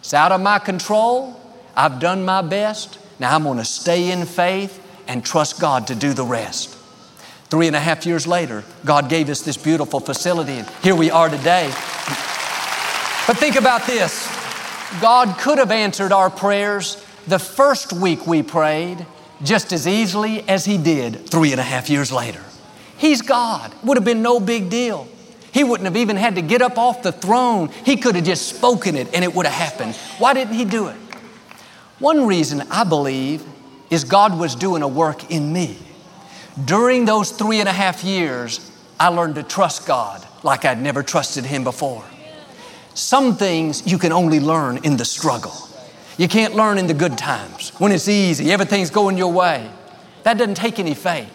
It's 0.00 0.14
out 0.14 0.32
of 0.32 0.40
my 0.40 0.58
control. 0.58 1.40
I've 1.74 2.00
done 2.00 2.24
my 2.24 2.42
best. 2.42 2.98
Now 3.18 3.34
I'm 3.34 3.42
going 3.42 3.58
to 3.58 3.64
stay 3.64 4.10
in 4.10 4.26
faith 4.26 4.84
and 5.08 5.24
trust 5.24 5.60
God 5.60 5.88
to 5.88 5.94
do 5.94 6.12
the 6.12 6.24
rest. 6.24 6.76
Three 7.50 7.66
and 7.66 7.74
a 7.74 7.80
half 7.80 8.04
years 8.04 8.26
later, 8.26 8.62
God 8.84 9.08
gave 9.08 9.30
us 9.30 9.40
this 9.40 9.56
beautiful 9.56 10.00
facility, 10.00 10.52
and 10.52 10.68
here 10.82 10.94
we 10.94 11.10
are 11.10 11.30
today. 11.30 11.66
But 13.26 13.36
think 13.38 13.56
about 13.56 13.86
this 13.86 14.37
God 15.00 15.38
could 15.38 15.58
have 15.58 15.70
answered 15.70 16.12
our 16.12 16.30
prayers 16.30 17.04
the 17.26 17.38
first 17.38 17.92
week 17.92 18.26
we 18.26 18.42
prayed 18.42 19.04
just 19.42 19.72
as 19.72 19.86
easily 19.86 20.48
as 20.48 20.64
He 20.64 20.78
did 20.78 21.28
three 21.28 21.52
and 21.52 21.60
a 21.60 21.64
half 21.64 21.90
years 21.90 22.10
later. 22.10 22.42
He's 22.96 23.22
God. 23.22 23.72
Would 23.84 23.96
have 23.96 24.04
been 24.04 24.22
no 24.22 24.40
big 24.40 24.70
deal. 24.70 25.06
He 25.52 25.62
wouldn't 25.62 25.84
have 25.86 25.96
even 25.96 26.16
had 26.16 26.34
to 26.34 26.42
get 26.42 26.62
up 26.62 26.78
off 26.78 27.02
the 27.02 27.12
throne. 27.12 27.68
He 27.84 27.96
could 27.96 28.14
have 28.16 28.24
just 28.24 28.48
spoken 28.48 28.96
it 28.96 29.14
and 29.14 29.24
it 29.24 29.34
would 29.34 29.46
have 29.46 29.54
happened. 29.54 29.94
Why 30.18 30.34
didn't 30.34 30.54
He 30.54 30.64
do 30.64 30.88
it? 30.88 30.96
One 31.98 32.26
reason 32.26 32.62
I 32.70 32.84
believe 32.84 33.44
is 33.90 34.04
God 34.04 34.38
was 34.38 34.54
doing 34.54 34.82
a 34.82 34.88
work 34.88 35.30
in 35.30 35.52
me. 35.52 35.78
During 36.64 37.04
those 37.04 37.30
three 37.30 37.60
and 37.60 37.68
a 37.68 37.72
half 37.72 38.04
years, 38.04 38.70
I 38.98 39.08
learned 39.08 39.36
to 39.36 39.42
trust 39.42 39.86
God 39.86 40.26
like 40.42 40.64
I'd 40.64 40.80
never 40.80 41.02
trusted 41.02 41.44
Him 41.44 41.62
before. 41.64 42.04
Some 42.98 43.36
things 43.36 43.86
you 43.86 43.96
can 43.96 44.10
only 44.10 44.40
learn 44.40 44.78
in 44.78 44.96
the 44.96 45.04
struggle. 45.04 45.54
You 46.16 46.26
can't 46.26 46.56
learn 46.56 46.78
in 46.78 46.88
the 46.88 46.94
good 46.94 47.16
times 47.16 47.70
when 47.78 47.92
it's 47.92 48.08
easy, 48.08 48.50
everything's 48.50 48.90
going 48.90 49.16
your 49.16 49.32
way. 49.32 49.70
That 50.24 50.36
doesn't 50.36 50.56
take 50.56 50.80
any 50.80 50.94
faith. 50.94 51.30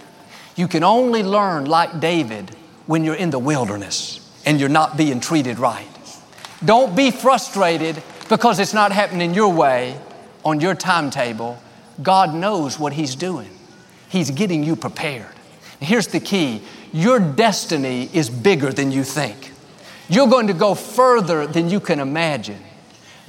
You 0.58 0.68
can 0.68 0.84
only 0.84 1.24
learn 1.24 1.64
like 1.64 2.02
David 2.02 2.54
when 2.86 3.06
you're 3.06 3.16
in 3.16 3.30
the 3.30 3.40
wilderness 3.40 4.20
and 4.46 4.60
you're 4.60 4.68
not 4.68 4.98
being 4.98 5.22
treated 5.22 5.58
right. 5.58 5.88
Don't 6.66 6.98
be 6.98 7.12
frustrated 7.12 8.04
because 8.28 8.60
it's 8.60 8.74
not 8.74 8.92
happening 8.92 9.34
your 9.34 9.54
way 9.54 9.98
on 10.44 10.60
your 10.60 10.76
timetable. 10.76 11.58
God 12.02 12.36
knows 12.36 12.78
what 12.78 12.92
He's 12.92 13.16
doing, 13.16 13.50
He's 14.10 14.32
getting 14.32 14.66
you 14.66 14.76
prepared. 14.76 15.32
Here's 15.80 16.08
the 16.08 16.20
key 16.20 16.62
your 16.92 17.22
destiny 17.22 18.10
is 18.12 18.30
bigger 18.30 18.74
than 18.74 18.92
you 18.92 19.06
think. 19.06 19.53
You're 20.10 20.28
going 20.28 20.48
to 20.48 20.54
go 20.54 20.76
further 20.76 21.48
than 21.48 21.70
you 21.70 21.80
can 21.80 22.00
imagine. 22.00 22.62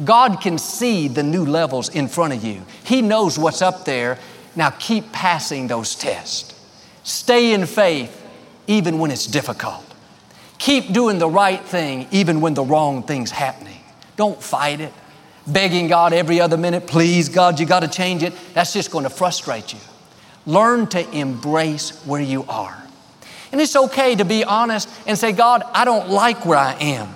God 0.05 0.41
can 0.41 0.59
see 0.59 1.07
the 1.09 1.23
new 1.23 1.45
levels 1.45 1.89
in 1.89 2.09
front 2.09 2.33
of 2.33 2.45
you. 2.45 2.63
He 2.85 3.01
knows 3.01 3.39
what's 3.39 3.63
up 3.63 3.85
there. 3.85 4.19
Now 4.57 4.71
keep 4.71 5.13
passing 5.13 5.69
those 5.69 5.95
tests. 5.95 6.53
Stay 7.05 7.53
in 7.53 7.67
faith 7.67 8.21
even 8.67 8.99
when 8.99 9.11
it's 9.11 9.27
difficult. 9.27 9.85
Keep 10.59 10.93
doing 10.93 11.19
the 11.19 11.29
right 11.29 11.63
thing 11.63 12.09
even 12.11 12.41
when 12.41 12.55
the 12.55 12.65
wrong 12.65 13.03
thing's 13.03 13.31
happening. 13.31 13.81
Don't 14.17 14.43
fight 14.43 14.81
it. 14.81 14.93
Begging 15.47 15.89
God 15.89 16.13
every 16.13 16.41
other 16.41 16.57
minute, 16.57 16.87
please, 16.87 17.29
God, 17.29 17.61
you 17.61 17.67
got 17.67 17.81
to 17.81 17.89
change 17.89 18.23
it. 18.23 18.33
That's 18.55 18.73
just 18.73 18.91
going 18.91 19.05
to 19.05 19.11
frustrate 19.11 19.75
you. 19.75 19.81
Learn 20.47 20.87
to 20.89 21.11
embrace 21.11 22.05
where 22.07 22.21
you 22.21 22.45
are. 22.49 22.84
And 23.55 23.61
it's 23.61 23.77
okay 23.77 24.17
to 24.17 24.25
be 24.25 24.43
honest 24.43 24.91
and 25.07 25.17
say, 25.17 25.31
God, 25.31 25.63
I 25.75 25.85
don't 25.85 26.11
like 26.11 26.45
where 26.45 26.59
I 26.59 26.73
am. 26.73 27.09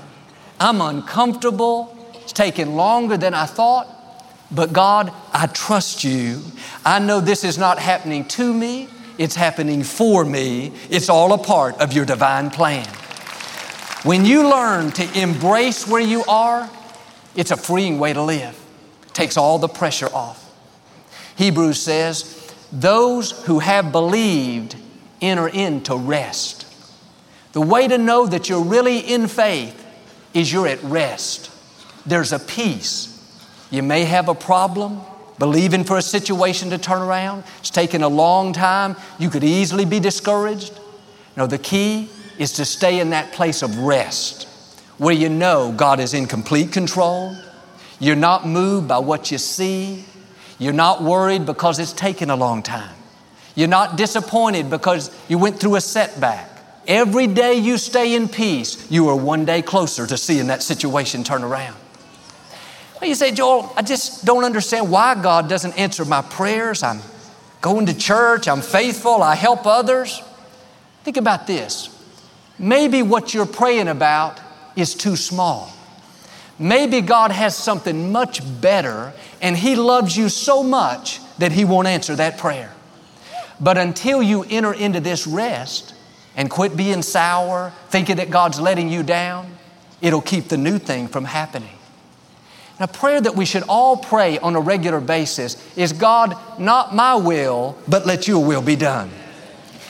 I'm 0.60 0.80
uncomfortable. 0.80 1.98
It's 2.14 2.32
taking 2.32 2.76
longer 2.76 3.16
than 3.16 3.34
I 3.34 3.44
thought. 3.44 3.88
But 4.48 4.72
God, 4.72 5.12
I 5.32 5.48
trust 5.48 6.04
you. 6.04 6.40
I 6.84 7.00
know 7.00 7.18
this 7.18 7.42
is 7.42 7.58
not 7.58 7.80
happening 7.80 8.24
to 8.26 8.54
me, 8.54 8.86
it's 9.18 9.34
happening 9.34 9.82
for 9.82 10.24
me. 10.24 10.70
It's 10.90 11.08
all 11.08 11.32
a 11.32 11.38
part 11.38 11.74
of 11.80 11.92
your 11.92 12.04
divine 12.04 12.50
plan. 12.50 12.86
When 14.04 14.24
you 14.24 14.48
learn 14.48 14.92
to 14.92 15.20
embrace 15.20 15.88
where 15.88 16.00
you 16.00 16.22
are, 16.26 16.70
it's 17.34 17.50
a 17.50 17.56
freeing 17.56 17.98
way 17.98 18.12
to 18.12 18.22
live. 18.22 18.56
It 19.08 19.12
takes 19.12 19.36
all 19.36 19.58
the 19.58 19.66
pressure 19.66 20.08
off. 20.14 20.48
Hebrews 21.34 21.82
says, 21.82 22.54
Those 22.70 23.32
who 23.46 23.58
have 23.58 23.90
believed 23.90 24.76
enter 25.20 25.48
into 25.48 25.96
rest. 25.96 26.66
The 27.52 27.60
way 27.60 27.88
to 27.88 27.98
know 27.98 28.26
that 28.26 28.48
you're 28.48 28.62
really 28.62 28.98
in 28.98 29.26
faith 29.26 29.84
is 30.34 30.52
you're 30.52 30.68
at 30.68 30.82
rest. 30.82 31.50
There's 32.06 32.32
a 32.32 32.38
peace. 32.38 33.14
You 33.70 33.82
may 33.82 34.04
have 34.04 34.28
a 34.28 34.34
problem, 34.34 35.00
believing 35.38 35.84
for 35.84 35.96
a 35.98 36.02
situation 36.02 36.70
to 36.70 36.78
turn 36.78 37.02
around. 37.02 37.44
It's 37.58 37.70
taken 37.70 38.02
a 38.02 38.08
long 38.08 38.52
time. 38.52 38.96
You 39.18 39.30
could 39.30 39.44
easily 39.44 39.84
be 39.84 40.00
discouraged. 40.00 40.78
No, 41.36 41.46
the 41.46 41.58
key 41.58 42.10
is 42.38 42.52
to 42.54 42.64
stay 42.64 43.00
in 43.00 43.10
that 43.10 43.32
place 43.32 43.62
of 43.62 43.78
rest 43.78 44.48
where 44.98 45.14
you 45.14 45.28
know 45.28 45.72
God 45.72 46.00
is 46.00 46.12
in 46.12 46.26
complete 46.26 46.72
control. 46.72 47.36
You're 48.00 48.16
not 48.16 48.46
moved 48.46 48.88
by 48.88 48.98
what 48.98 49.30
you 49.30 49.38
see. 49.38 50.04
You're 50.58 50.72
not 50.72 51.02
worried 51.02 51.46
because 51.46 51.78
it's 51.78 51.92
taken 51.92 52.30
a 52.30 52.36
long 52.36 52.62
time. 52.62 52.97
You're 53.58 53.66
not 53.66 53.96
disappointed 53.96 54.70
because 54.70 55.10
you 55.26 55.36
went 55.36 55.58
through 55.58 55.74
a 55.74 55.80
setback. 55.80 56.48
Every 56.86 57.26
day 57.26 57.54
you 57.54 57.76
stay 57.76 58.14
in 58.14 58.28
peace, 58.28 58.88
you 58.88 59.08
are 59.08 59.16
one 59.16 59.44
day 59.44 59.62
closer 59.62 60.06
to 60.06 60.16
seeing 60.16 60.46
that 60.46 60.62
situation 60.62 61.24
turn 61.24 61.42
around. 61.42 61.74
Well, 63.00 63.08
you 63.08 63.16
say, 63.16 63.32
Joel, 63.32 63.72
I 63.76 63.82
just 63.82 64.24
don't 64.24 64.44
understand 64.44 64.92
why 64.92 65.20
God 65.20 65.48
doesn't 65.48 65.76
answer 65.76 66.04
my 66.04 66.22
prayers. 66.22 66.84
I'm 66.84 67.00
going 67.60 67.86
to 67.86 67.98
church, 67.98 68.46
I'm 68.46 68.60
faithful, 68.60 69.24
I 69.24 69.34
help 69.34 69.66
others. 69.66 70.22
Think 71.02 71.16
about 71.16 71.48
this. 71.48 71.88
Maybe 72.60 73.02
what 73.02 73.34
you're 73.34 73.44
praying 73.44 73.88
about 73.88 74.38
is 74.76 74.94
too 74.94 75.16
small. 75.16 75.72
Maybe 76.60 77.00
God 77.00 77.32
has 77.32 77.56
something 77.56 78.12
much 78.12 78.40
better 78.60 79.12
and 79.42 79.56
He 79.56 79.74
loves 79.74 80.16
you 80.16 80.28
so 80.28 80.62
much 80.62 81.18
that 81.38 81.50
He 81.50 81.64
won't 81.64 81.88
answer 81.88 82.14
that 82.14 82.38
prayer. 82.38 82.72
But 83.60 83.78
until 83.78 84.22
you 84.22 84.44
enter 84.48 84.72
into 84.72 85.00
this 85.00 85.26
rest 85.26 85.94
and 86.36 86.48
quit 86.48 86.76
being 86.76 87.02
sour, 87.02 87.72
thinking 87.88 88.16
that 88.16 88.30
God's 88.30 88.60
letting 88.60 88.88
you 88.88 89.02
down, 89.02 89.56
it'll 90.00 90.20
keep 90.20 90.48
the 90.48 90.56
new 90.56 90.78
thing 90.78 91.08
from 91.08 91.24
happening. 91.24 91.76
A 92.80 92.86
prayer 92.86 93.20
that 93.20 93.34
we 93.34 93.44
should 93.44 93.64
all 93.68 93.96
pray 93.96 94.38
on 94.38 94.54
a 94.54 94.60
regular 94.60 95.00
basis 95.00 95.56
is 95.76 95.92
God, 95.92 96.36
not 96.60 96.94
my 96.94 97.16
will, 97.16 97.76
but 97.88 98.06
let 98.06 98.28
your 98.28 98.44
will 98.44 98.62
be 98.62 98.76
done. 98.76 99.10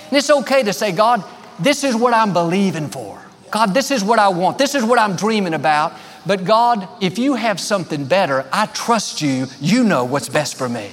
And 0.09 0.16
it's 0.16 0.31
okay 0.31 0.62
to 0.62 0.73
say, 0.73 0.92
God, 0.92 1.23
this 1.61 1.85
is 1.85 1.95
what 1.95 2.14
I'm 2.14 2.33
believing 2.33 2.88
for. 2.88 3.21
God, 3.51 3.75
this 3.75 3.90
is 3.90 4.03
what 4.03 4.19
I 4.19 4.29
want. 4.29 4.57
This 4.57 4.75
is 4.75 4.85
what 4.85 4.99
I'm 4.99 5.16
dreaming 5.16 5.53
about. 5.53 5.92
But 6.25 6.45
God, 6.45 6.88
if 7.03 7.19
you 7.19 7.35
have 7.35 7.61
something 7.61 8.07
better, 8.07 8.47
I 8.53 8.66
trust 8.66 9.21
you. 9.21 9.47
You 9.61 9.85
know 9.85 10.05
what's 10.05 10.29
best 10.31 10.57
for 10.57 10.69
me. 10.69 10.90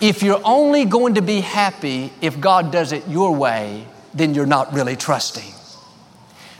If 0.00 0.22
you're 0.22 0.40
only 0.44 0.86
going 0.86 1.14
to 1.14 1.22
be 1.22 1.40
happy 1.40 2.12
if 2.20 2.40
God 2.40 2.72
does 2.72 2.92
it 2.92 3.06
your 3.06 3.34
way, 3.34 3.86
then 4.14 4.34
you're 4.34 4.46
not 4.46 4.72
really 4.72 4.96
trusting. 4.96 5.52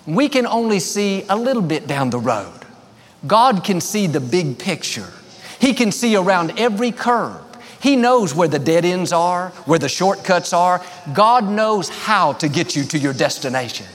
We 0.06 0.28
can 0.28 0.46
only 0.46 0.78
see 0.78 1.24
a 1.28 1.36
little 1.36 1.62
bit 1.62 1.86
down 1.86 2.10
the 2.10 2.18
road. 2.18 2.60
God 3.26 3.64
can 3.64 3.80
see 3.80 4.06
the 4.06 4.20
big 4.20 4.58
picture. 4.58 5.08
He 5.58 5.74
can 5.74 5.92
see 5.92 6.16
around 6.16 6.58
every 6.58 6.90
curve. 6.90 7.40
He 7.80 7.96
knows 7.96 8.34
where 8.34 8.48
the 8.48 8.58
dead 8.58 8.84
ends 8.84 9.12
are, 9.12 9.50
where 9.64 9.78
the 9.78 9.88
shortcuts 9.88 10.52
are. 10.52 10.82
God 11.14 11.48
knows 11.48 11.88
how 11.88 12.34
to 12.34 12.48
get 12.48 12.76
you 12.76 12.84
to 12.84 12.98
your 12.98 13.14
destination. 13.14 13.86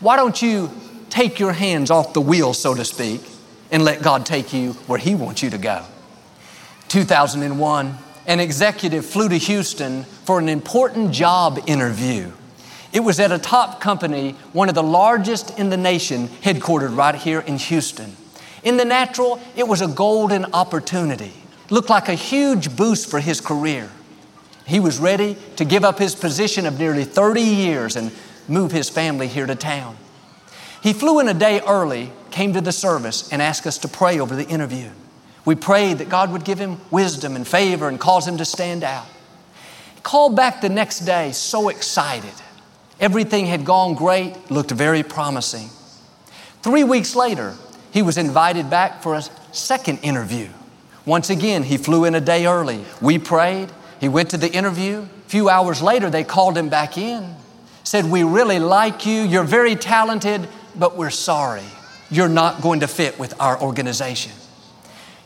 Why 0.00 0.16
don't 0.16 0.40
you 0.40 0.70
take 1.08 1.38
your 1.38 1.52
hands 1.52 1.90
off 1.90 2.12
the 2.12 2.20
wheel, 2.20 2.52
so 2.52 2.74
to 2.74 2.84
speak, 2.84 3.22
and 3.70 3.84
let 3.84 4.02
God 4.02 4.26
take 4.26 4.52
you 4.52 4.72
where 4.86 4.98
He 4.98 5.14
wants 5.14 5.42
you 5.42 5.50
to 5.50 5.58
go? 5.58 5.84
2001, 6.88 7.96
an 8.26 8.40
executive 8.40 9.04
flew 9.04 9.28
to 9.28 9.36
Houston 9.36 10.04
for 10.04 10.38
an 10.38 10.48
important 10.48 11.12
job 11.12 11.58
interview. 11.66 12.30
It 12.92 13.00
was 13.00 13.18
at 13.20 13.32
a 13.32 13.38
top 13.38 13.80
company, 13.80 14.32
one 14.52 14.68
of 14.68 14.74
the 14.74 14.82
largest 14.82 15.58
in 15.58 15.70
the 15.70 15.76
nation, 15.76 16.28
headquartered 16.28 16.96
right 16.96 17.14
here 17.14 17.40
in 17.40 17.56
Houston. 17.56 18.16
In 18.62 18.76
the 18.76 18.84
natural, 18.84 19.40
it 19.56 19.66
was 19.66 19.80
a 19.80 19.88
golden 19.88 20.44
opportunity. 20.52 21.32
Looked 21.70 21.90
like 21.90 22.08
a 22.08 22.14
huge 22.14 22.76
boost 22.76 23.10
for 23.10 23.18
his 23.18 23.40
career. 23.40 23.90
He 24.66 24.78
was 24.78 25.00
ready 25.00 25.36
to 25.56 25.64
give 25.64 25.84
up 25.84 25.98
his 25.98 26.14
position 26.14 26.66
of 26.66 26.78
nearly 26.78 27.04
30 27.04 27.40
years 27.40 27.96
and 27.96 28.12
move 28.46 28.72
his 28.72 28.88
family 28.88 29.26
here 29.26 29.46
to 29.46 29.54
town. 29.54 29.96
He 30.82 30.92
flew 30.92 31.18
in 31.20 31.28
a 31.28 31.34
day 31.34 31.60
early, 31.66 32.12
came 32.30 32.52
to 32.52 32.60
the 32.60 32.72
service, 32.72 33.30
and 33.32 33.40
asked 33.40 33.66
us 33.66 33.78
to 33.78 33.88
pray 33.88 34.20
over 34.20 34.36
the 34.36 34.46
interview. 34.46 34.90
We 35.44 35.54
prayed 35.54 35.98
that 35.98 36.08
God 36.08 36.30
would 36.32 36.44
give 36.44 36.58
him 36.58 36.80
wisdom 36.90 37.34
and 37.34 37.46
favor 37.46 37.88
and 37.88 37.98
cause 37.98 38.26
him 38.26 38.38
to 38.38 38.44
stand 38.44 38.84
out. 38.84 39.06
He 39.94 40.00
called 40.02 40.36
back 40.36 40.60
the 40.60 40.68
next 40.68 41.00
day 41.00 41.32
so 41.32 41.68
excited. 41.68 42.34
Everything 43.00 43.46
had 43.46 43.64
gone 43.64 43.94
great, 43.94 44.50
looked 44.50 44.70
very 44.70 45.02
promising. 45.02 45.68
Three 46.62 46.84
weeks 46.84 47.16
later, 47.16 47.54
he 47.90 48.02
was 48.02 48.16
invited 48.16 48.70
back 48.70 49.02
for 49.02 49.14
a 49.14 49.22
second 49.50 49.98
interview. 49.98 50.48
Once 51.04 51.30
again, 51.30 51.64
he 51.64 51.76
flew 51.76 52.04
in 52.04 52.14
a 52.14 52.20
day 52.20 52.46
early. 52.46 52.84
We 53.00 53.18
prayed. 53.18 53.70
He 54.00 54.08
went 54.08 54.30
to 54.30 54.36
the 54.36 54.52
interview. 54.52 55.00
A 55.00 55.28
few 55.28 55.48
hours 55.48 55.82
later, 55.82 56.08
they 56.08 56.22
called 56.22 56.56
him 56.56 56.68
back 56.68 56.96
in. 56.96 57.34
Said, 57.82 58.04
We 58.04 58.22
really 58.22 58.60
like 58.60 59.04
you. 59.04 59.22
You're 59.22 59.42
very 59.42 59.74
talented, 59.74 60.48
but 60.76 60.96
we're 60.96 61.10
sorry. 61.10 61.64
You're 62.10 62.28
not 62.28 62.62
going 62.62 62.80
to 62.80 62.88
fit 62.88 63.18
with 63.18 63.34
our 63.40 63.60
organization. 63.60 64.32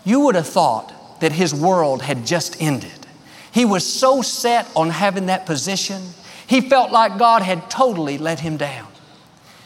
You 0.07 0.21
would 0.21 0.37
have 0.37 0.47
thought 0.47 1.21
that 1.21 1.33
his 1.33 1.53
world 1.53 2.01
had 2.01 2.25
just 2.25 2.63
ended. 2.63 3.07
He 3.53 3.65
was 3.65 3.85
so 3.85 4.23
set 4.23 4.69
on 4.77 4.91
having 4.91 5.27
that 5.27 5.45
position, 5.45 6.03
he 6.47 6.61
felt 6.61 6.93
like 6.93 7.19
God 7.19 7.43
had 7.43 7.69
totally 7.69 8.17
let 8.17 8.41
him 8.41 8.57
down. 8.57 8.87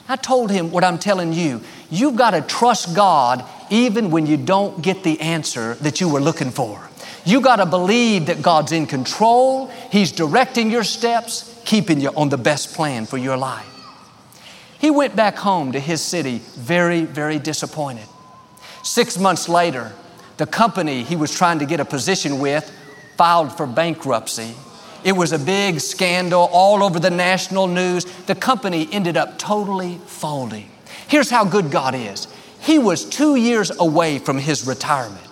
I 0.08 0.16
told 0.16 0.50
him 0.50 0.72
what 0.72 0.82
I'm 0.82 0.98
telling 0.98 1.32
you. 1.32 1.60
You've 1.90 2.16
got 2.16 2.30
to 2.30 2.40
trust 2.40 2.96
God 2.96 3.44
even 3.68 4.10
when 4.10 4.26
you 4.26 4.36
don't 4.36 4.82
get 4.82 5.04
the 5.04 5.20
answer 5.20 5.74
that 5.74 6.00
you 6.00 6.08
were 6.08 6.20
looking 6.20 6.50
for. 6.50 6.88
You 7.24 7.42
got 7.42 7.56
to 7.56 7.66
believe 7.66 8.26
that 8.26 8.42
God's 8.42 8.72
in 8.72 8.86
control, 8.86 9.66
He's 9.92 10.10
directing 10.10 10.70
your 10.70 10.84
steps, 10.84 11.60
keeping 11.64 12.00
you 12.00 12.08
on 12.16 12.30
the 12.30 12.38
best 12.38 12.74
plan 12.74 13.04
for 13.06 13.18
your 13.18 13.36
life. 13.36 13.66
He 14.80 14.90
went 14.90 15.14
back 15.14 15.36
home 15.36 15.72
to 15.72 15.80
his 15.80 16.00
city 16.00 16.38
very, 16.56 17.04
very 17.04 17.38
disappointed. 17.38 18.06
Six 18.82 19.18
months 19.18 19.46
later, 19.46 19.92
the 20.40 20.46
company 20.46 21.04
he 21.04 21.14
was 21.14 21.32
trying 21.32 21.60
to 21.60 21.66
get 21.66 21.78
a 21.78 21.84
position 21.84 22.40
with 22.40 22.64
filed 23.16 23.56
for 23.56 23.66
bankruptcy 23.66 24.54
it 25.02 25.12
was 25.12 25.32
a 25.32 25.38
big 25.38 25.80
scandal 25.80 26.48
all 26.52 26.82
over 26.82 26.98
the 27.00 27.10
national 27.10 27.66
news. 27.66 28.04
The 28.04 28.34
company 28.34 28.88
ended 28.92 29.16
up 29.16 29.38
totally 29.38 29.98
folding. 30.06 30.70
Here's 31.08 31.30
how 31.30 31.44
good 31.44 31.70
God 31.70 31.94
is 31.94 32.28
He 32.60 32.78
was 32.78 33.04
two 33.04 33.36
years 33.36 33.70
away 33.78 34.18
from 34.18 34.38
his 34.38 34.66
retirement. 34.66 35.26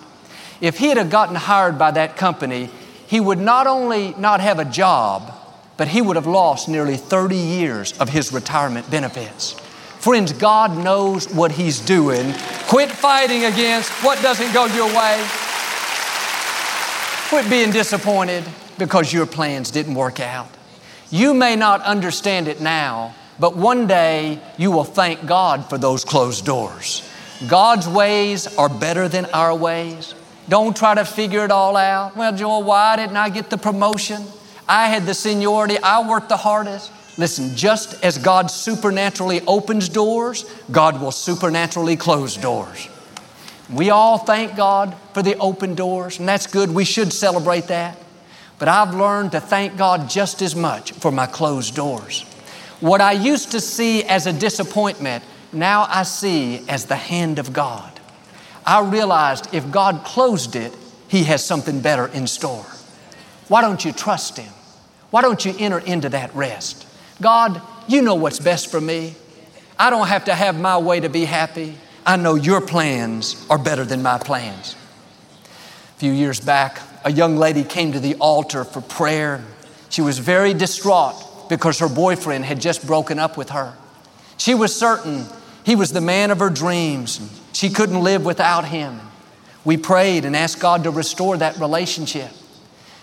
If 0.60 0.78
he 0.78 0.88
had 0.88 1.10
gotten 1.10 1.36
hired 1.36 1.78
by 1.78 1.92
that 1.92 2.16
company, 2.16 2.70
he 3.06 3.20
would 3.20 3.38
not 3.38 3.66
only 3.66 4.14
not 4.16 4.40
have 4.40 4.58
a 4.58 4.64
job, 4.64 5.32
but 5.76 5.88
he 5.88 6.02
would 6.02 6.16
have 6.16 6.26
lost 6.26 6.68
nearly 6.68 6.96
30 6.96 7.36
years 7.36 7.92
of 8.00 8.08
his 8.08 8.32
retirement 8.32 8.90
benefits. 8.90 9.54
Friends, 10.00 10.32
God 10.32 10.76
knows 10.76 11.28
what 11.34 11.50
He's 11.52 11.80
doing. 11.80 12.32
Quit 12.68 12.90
fighting 12.90 13.44
against 13.44 13.90
what 14.04 14.22
doesn't 14.22 14.52
go 14.52 14.66
your 14.66 14.87
way. 14.87 15.26
Quit 17.28 17.50
being 17.50 17.72
disappointed 17.72 18.44
because 18.78 19.12
your 19.12 19.26
plans 19.26 19.70
didn't 19.72 19.96
work 19.96 20.20
out. 20.20 20.48
You 21.11 21.34
may 21.34 21.56
not 21.56 21.82
understand 21.82 22.46
it 22.46 22.61
now, 22.61 23.14
but 23.40 23.56
one 23.56 23.87
day 23.87 24.40
you 24.56 24.70
will 24.70 24.84
thank 24.84 25.26
God 25.26 25.68
for 25.68 25.78
those 25.78 26.04
closed 26.04 26.46
doors. 26.46 27.02
God's 27.48 27.88
ways 27.88 28.46
are 28.56 28.68
better 28.68 29.08
than 29.08 29.26
our 29.26 29.54
ways. 29.54 30.14
Don't 30.48 30.76
try 30.76 30.94
to 30.94 31.04
figure 31.04 31.44
it 31.44 31.50
all 31.50 31.76
out. 31.76 32.16
Well, 32.16 32.34
Joel, 32.34 32.62
why 32.62 32.96
didn't 32.96 33.16
I 33.16 33.30
get 33.30 33.50
the 33.50 33.58
promotion? 33.58 34.24
I 34.68 34.88
had 34.88 35.06
the 35.06 35.14
seniority, 35.14 35.78
I 35.78 36.08
worked 36.08 36.28
the 36.28 36.37
hardest. 36.37 36.92
Listen, 37.18 37.57
just 37.57 38.02
as 38.04 38.16
God 38.16 38.48
supernaturally 38.48 39.40
opens 39.46 39.88
doors, 39.88 40.44
God 40.70 41.00
will 41.00 41.11
supernaturally 41.11 41.96
close 41.96 42.37
doors. 42.37 42.88
We 43.68 43.90
all 43.90 44.18
thank 44.18 44.57
God 44.57 44.96
for 45.12 45.22
the 45.22 45.37
open 45.38 45.74
doors, 45.74 46.20
and 46.20 46.28
that's 46.28 46.46
good. 46.46 46.70
We 46.70 46.85
should 46.85 47.12
celebrate 47.12 47.66
that. 47.66 47.98
But 48.61 48.68
I've 48.68 48.94
learned 48.94 49.33
to 49.33 49.40
thank 49.40 49.76
God 49.76 50.09
just 50.09 50.42
as 50.42 50.57
much 50.57 50.92
for 50.92 51.11
my 51.11 51.26
closed 51.26 51.74
doors. 51.74 52.22
What 52.81 53.00
I 53.00 53.12
used 53.12 53.50
to 53.50 53.61
see 53.61 54.04
as 54.04 54.26
a 54.26 54.33
disappointment, 54.33 55.24
now 55.52 55.87
I 55.88 56.04
see 56.04 56.64
as 56.68 56.87
the 56.87 56.96
hand 56.96 57.38
of 57.38 57.52
God. 57.52 57.98
I 58.64 58.81
realized 58.88 59.52
if 59.52 59.70
God 59.70 60.04
closed 60.04 60.54
it, 60.54 60.74
He 61.09 61.24
has 61.24 61.44
something 61.44 61.81
better 61.81 62.07
in 62.07 62.26
store. 62.28 62.66
Why 63.48 63.61
don't 63.61 63.85
you 63.85 63.92
trust 63.92 64.37
Him? 64.37 64.52
Why 65.11 65.22
don't 65.22 65.44
you 65.44 65.54
enter 65.59 65.78
into 65.81 66.09
that 66.11 66.35
rest? 66.35 66.88
God, 67.20 67.61
you 67.87 68.02
know 68.02 68.14
what's 68.14 68.38
best 68.38 68.70
for 68.70 68.81
me. 68.81 69.14
I 69.78 69.90
don't 69.90 70.09
have 70.09 70.26
to 70.26 70.35
have 70.35 70.59
my 70.59 70.78
way 70.78 71.00
to 71.00 71.09
be 71.09 71.24
happy. 71.24 71.74
I 72.04 72.16
know 72.16 72.35
your 72.35 72.61
plans 72.61 73.46
are 73.50 73.59
better 73.59 73.85
than 73.85 74.02
my 74.02 74.18
plans. 74.18 74.76
A 75.44 75.98
few 75.98 76.12
years 76.12 76.40
back, 76.40 76.81
a 77.04 77.12
young 77.12 77.37
lady 77.37 77.64
came 77.64 77.92
to 77.92 78.00
the 78.00 78.14
altar 78.16 78.64
for 78.64 78.81
prayer. 78.81 79.44
She 79.88 80.02
was 80.02 80.18
very 80.18 80.54
distraught 80.54 81.48
because 81.48 81.78
her 81.78 81.88
boyfriend 81.88 82.44
had 82.44 82.61
just 82.61 82.87
broken 82.87 83.18
up 83.18 83.37
with 83.37 83.50
her. 83.50 83.74
She 84.37 84.54
was 84.54 84.74
certain 84.74 85.26
he 85.68 85.76
was 85.76 85.92
the 85.92 86.00
man 86.00 86.31
of 86.31 86.38
her 86.38 86.48
dreams. 86.48 87.20
She 87.52 87.68
couldn't 87.68 88.02
live 88.02 88.24
without 88.24 88.64
him. 88.64 89.00
We 89.66 89.76
prayed 89.76 90.24
and 90.24 90.35
asked 90.35 90.61
God 90.61 90.85
to 90.85 90.90
restore 90.90 91.37
that 91.37 91.59
relationship. 91.59 92.31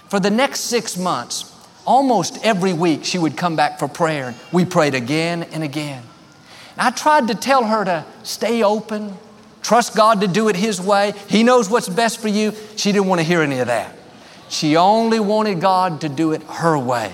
For 0.10 0.19
the 0.19 0.32
next 0.32 0.62
six 0.62 0.97
months, 0.97 1.54
almost 1.86 2.43
every 2.43 2.74
week, 2.74 3.06
she 3.06 3.17
would 3.17 3.38
come 3.38 3.56
back 3.56 3.80
for 3.80 3.88
prayer. 3.88 4.28
And 4.28 4.36
We 4.52 4.65
prayed 4.65 4.95
again 4.95 5.43
and 5.43 5.63
again. 5.63 6.04
And 6.78 6.88
I 6.88 6.91
tried 6.91 7.28
to 7.30 7.36
tell 7.36 7.65
her 7.65 7.86
to 7.86 8.06
stay 8.24 8.63
open, 8.63 9.13
trust 9.62 9.95
God 9.95 10.21
to 10.21 10.28
do 10.28 10.50
it 10.50 10.56
His 10.56 10.82
way. 10.82 11.13
He 11.28 11.43
knows 11.43 11.69
what's 11.69 11.89
best 11.89 12.19
for 12.19 12.28
you. 12.28 12.54
She 12.76 12.91
didn't 12.91 13.08
want 13.08 13.19
to 13.19 13.26
hear 13.26 13.41
any 13.41 13.60
of 13.60 13.67
that. 13.67 13.95
She 14.50 14.78
only 14.78 15.19
wanted 15.19 15.62
God 15.62 16.02
to 16.02 16.10
do 16.10 16.34
it 16.34 16.43
her 16.43 16.78
way. 16.78 17.12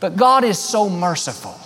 But 0.00 0.16
God 0.16 0.44
is 0.44 0.58
so 0.58 0.88
merciful. 0.88 1.58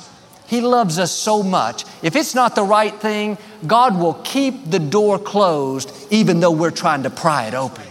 He 0.47 0.61
loves 0.61 0.99
us 0.99 1.11
so 1.13 1.43
much. 1.43 1.85
If 2.03 2.15
it's 2.15 2.35
not 2.35 2.55
the 2.55 2.63
right 2.63 2.95
thing, 2.95 3.39
God 3.67 3.99
will 3.99 4.15
keep 4.15 4.71
the 4.71 4.79
door 4.79 5.19
closed 5.19 5.91
even 6.11 6.41
though 6.41 6.51
we're 6.51 6.71
trying 6.71 7.05
to 7.05 7.11
pry 7.11 7.47
it 7.47 7.55
open. 7.55 7.87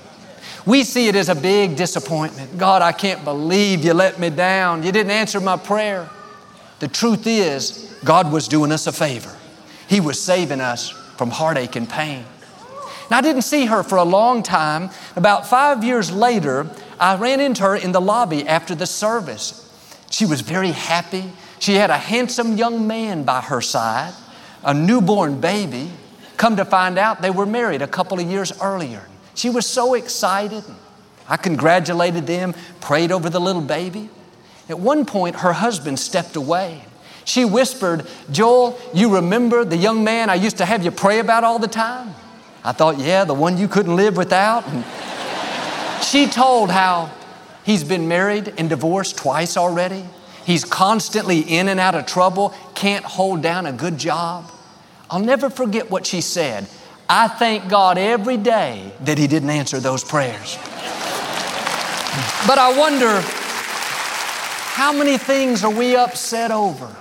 We 0.66 0.84
see 0.84 1.08
it 1.08 1.16
as 1.16 1.30
a 1.30 1.36
big 1.36 1.76
disappointment. 1.76 2.58
God, 2.58 2.82
I 2.82 2.92
can't 2.92 3.24
believe 3.24 3.84
you 3.84 3.94
let 3.94 4.20
me 4.20 4.30
down. 4.30 4.84
You 4.84 4.92
didn't 4.92 5.12
answer 5.12 5.40
my 5.40 5.58
prayer. 5.58 6.10
The 6.80 6.88
truth 6.88 7.26
is, 7.26 8.00
God 8.04 8.32
was 8.32 8.48
doing 8.48 8.72
us 8.72 8.88
a 8.88 8.92
favor. 8.92 9.36
He 9.88 10.00
was 10.00 10.22
saving 10.22 10.62
us 10.62 10.90
from 11.18 11.32
heartache 11.32 11.76
and 11.76 11.90
pain. 11.90 12.26
And 13.06 13.16
I 13.16 13.22
didn't 13.22 13.42
see 13.42 13.66
her 13.66 13.84
for 13.84 13.98
a 13.98 14.04
long 14.04 14.44
time. 14.44 14.90
About 15.16 15.48
five 15.48 15.84
years 15.84 16.12
later, 16.12 16.70
I 17.00 17.16
ran 17.18 17.40
into 17.40 17.64
her 17.64 17.76
in 17.76 17.92
the 17.92 18.02
lobby 18.02 18.48
after 18.48 18.74
the 18.74 18.86
service. 18.86 19.68
She 20.10 20.26
was 20.26 20.42
very 20.42 20.72
happy. 20.72 21.26
She 21.60 21.74
had 21.74 21.90
a 21.90 21.98
handsome 21.98 22.58
young 22.58 22.88
man 22.88 23.24
by 23.24 23.42
her 23.42 23.62
side, 23.62 24.14
a 24.64 24.74
newborn 24.74 25.42
baby. 25.42 25.92
Come 26.38 26.56
to 26.56 26.66
find 26.66 26.98
out, 26.98 27.22
they 27.22 27.30
were 27.30 27.46
married 27.46 27.82
a 27.82 27.88
couple 27.88 28.20
of 28.20 28.30
years 28.30 28.54
earlier. 28.62 29.04
She 29.36 29.50
was 29.50 29.66
so 29.66 29.94
excited. 29.94 30.64
I 31.28 31.38
congratulated 31.38 32.28
them, 32.28 32.54
prayed 32.82 33.12
over 33.12 33.30
the 33.30 33.40
little 33.40 33.62
baby. 33.62 34.10
At 34.70 34.80
one 34.80 35.06
point, 35.06 35.38
her 35.38 35.54
husband 35.54 36.00
stepped 36.00 36.36
away. 36.36 36.84
She 37.26 37.46
whispered, 37.46 38.08
Joel, 38.32 38.80
you 38.94 39.16
remember 39.16 39.64
the 39.64 39.78
young 39.78 40.04
man 40.04 40.30
I 40.30 40.36
used 40.36 40.58
to 40.58 40.66
have 40.66 40.84
you 40.84 40.92
pray 40.92 41.20
about 41.20 41.44
all 41.44 41.60
the 41.60 41.68
time? 41.68 42.14
I 42.64 42.72
thought, 42.72 43.00
yeah, 43.00 43.24
the 43.26 43.34
one 43.34 43.58
you 43.58 43.68
couldn't 43.68 43.96
live 43.96 44.18
without. 44.18 44.68
And 44.68 44.84
she 46.04 46.28
told 46.28 46.72
how 46.72 47.12
he's 47.64 47.84
been 47.84 48.08
married 48.08 48.54
and 48.58 48.70
divorced 48.70 49.18
twice 49.18 49.58
already. 49.58 50.06
He's 50.46 50.66
constantly 50.66 51.40
in 51.40 51.68
and 51.68 51.80
out 51.80 51.96
of 51.96 52.06
trouble, 52.06 52.54
can't 52.76 53.06
hold 53.06 53.42
down 53.42 53.66
a 53.66 53.72
good 53.72 53.98
job. 53.98 54.52
I'll 55.10 55.20
never 55.20 55.50
forget 55.50 55.92
what 55.92 56.06
she 56.06 56.22
said. 56.22 56.68
I 57.14 57.28
thank 57.28 57.68
God 57.68 57.98
every 57.98 58.38
day 58.38 58.90
that 59.02 59.18
He 59.18 59.28
didn't 59.28 59.50
answer 59.50 59.82
those 59.82 60.02
prayers. 60.02 60.56
But 62.48 62.58
I 62.58 62.74
wonder 62.78 63.20
how 64.72 64.94
many 64.94 65.18
things 65.18 65.66
are 65.66 65.74
we 65.74 65.98
upset 65.98 66.52
over? 66.52 66.96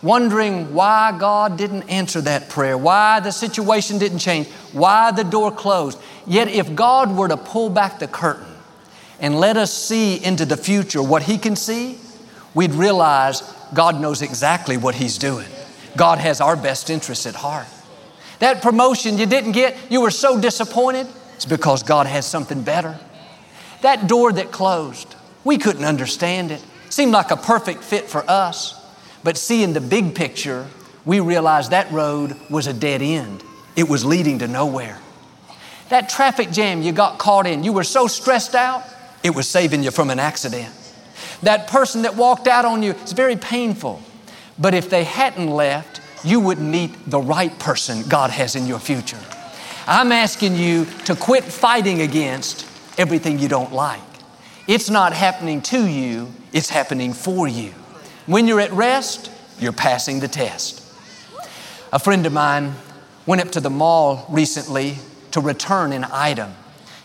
Wondering 0.00 0.72
why 0.72 1.12
God 1.18 1.58
didn't 1.58 1.90
answer 1.90 2.20
that 2.20 2.48
prayer, 2.48 2.78
why 2.78 3.18
the 3.18 3.32
situation 3.32 3.98
didn't 3.98 4.20
change, 4.20 4.46
why 4.72 5.10
the 5.10 5.24
door 5.24 5.50
closed. 5.50 5.98
Yet, 6.24 6.46
if 6.46 6.76
God 6.76 7.16
were 7.16 7.26
to 7.26 7.36
pull 7.36 7.68
back 7.68 7.98
the 7.98 8.06
curtain 8.06 8.54
and 9.18 9.40
let 9.40 9.56
us 9.56 9.74
see 9.74 10.24
into 10.24 10.44
the 10.46 10.56
future 10.56 11.02
what 11.02 11.24
He 11.24 11.36
can 11.36 11.56
see, 11.56 11.98
we'd 12.54 12.74
realize 12.74 13.42
God 13.74 14.00
knows 14.00 14.22
exactly 14.22 14.76
what 14.76 14.94
He's 14.94 15.18
doing. 15.18 15.48
God 15.96 16.18
has 16.18 16.40
our 16.40 16.54
best 16.54 16.90
interests 16.90 17.26
at 17.26 17.34
heart. 17.34 17.66
That 18.38 18.62
promotion 18.62 19.18
you 19.18 19.26
didn't 19.26 19.52
get, 19.52 19.76
you 19.90 20.00
were 20.00 20.10
so 20.10 20.40
disappointed, 20.40 21.06
it's 21.34 21.44
because 21.44 21.82
God 21.82 22.06
has 22.06 22.26
something 22.26 22.62
better. 22.62 22.98
That 23.82 24.08
door 24.08 24.32
that 24.32 24.50
closed, 24.50 25.14
we 25.44 25.58
couldn't 25.58 25.84
understand 25.84 26.50
it. 26.50 26.64
Seemed 26.90 27.12
like 27.12 27.30
a 27.30 27.36
perfect 27.36 27.84
fit 27.84 28.04
for 28.04 28.28
us. 28.28 28.74
But 29.22 29.36
seeing 29.36 29.72
the 29.72 29.80
big 29.80 30.14
picture, 30.14 30.66
we 31.04 31.20
realized 31.20 31.70
that 31.70 31.90
road 31.92 32.36
was 32.50 32.66
a 32.66 32.72
dead 32.72 33.02
end. 33.02 33.42
It 33.76 33.88
was 33.88 34.04
leading 34.04 34.40
to 34.40 34.48
nowhere. 34.48 34.98
That 35.90 36.08
traffic 36.08 36.50
jam 36.50 36.82
you 36.82 36.92
got 36.92 37.18
caught 37.18 37.46
in, 37.46 37.64
you 37.64 37.72
were 37.72 37.84
so 37.84 38.06
stressed 38.06 38.54
out, 38.54 38.84
it 39.22 39.34
was 39.34 39.48
saving 39.48 39.82
you 39.82 39.90
from 39.90 40.10
an 40.10 40.18
accident. 40.18 40.72
That 41.42 41.68
person 41.68 42.02
that 42.02 42.16
walked 42.16 42.46
out 42.46 42.64
on 42.64 42.82
you, 42.82 42.90
it's 42.90 43.12
very 43.12 43.36
painful. 43.36 44.02
But 44.58 44.74
if 44.74 44.90
they 44.90 45.04
hadn't 45.04 45.48
left, 45.48 45.97
you 46.24 46.40
would 46.40 46.58
meet 46.58 47.10
the 47.10 47.20
right 47.20 47.56
person 47.58 48.02
God 48.08 48.30
has 48.30 48.56
in 48.56 48.66
your 48.66 48.78
future. 48.78 49.20
I'm 49.86 50.12
asking 50.12 50.56
you 50.56 50.86
to 51.06 51.16
quit 51.16 51.44
fighting 51.44 52.02
against 52.02 52.66
everything 52.98 53.38
you 53.38 53.48
don't 53.48 53.72
like. 53.72 54.00
It's 54.66 54.90
not 54.90 55.12
happening 55.12 55.62
to 55.62 55.86
you, 55.86 56.32
it's 56.52 56.68
happening 56.68 57.12
for 57.12 57.48
you. 57.48 57.70
When 58.26 58.46
you're 58.46 58.60
at 58.60 58.72
rest, 58.72 59.30
you're 59.58 59.72
passing 59.72 60.20
the 60.20 60.28
test. 60.28 60.84
A 61.92 61.98
friend 61.98 62.26
of 62.26 62.32
mine 62.32 62.74
went 63.24 63.40
up 63.40 63.50
to 63.52 63.60
the 63.60 63.70
mall 63.70 64.26
recently 64.28 64.96
to 65.30 65.40
return 65.40 65.92
an 65.92 66.04
item. 66.12 66.52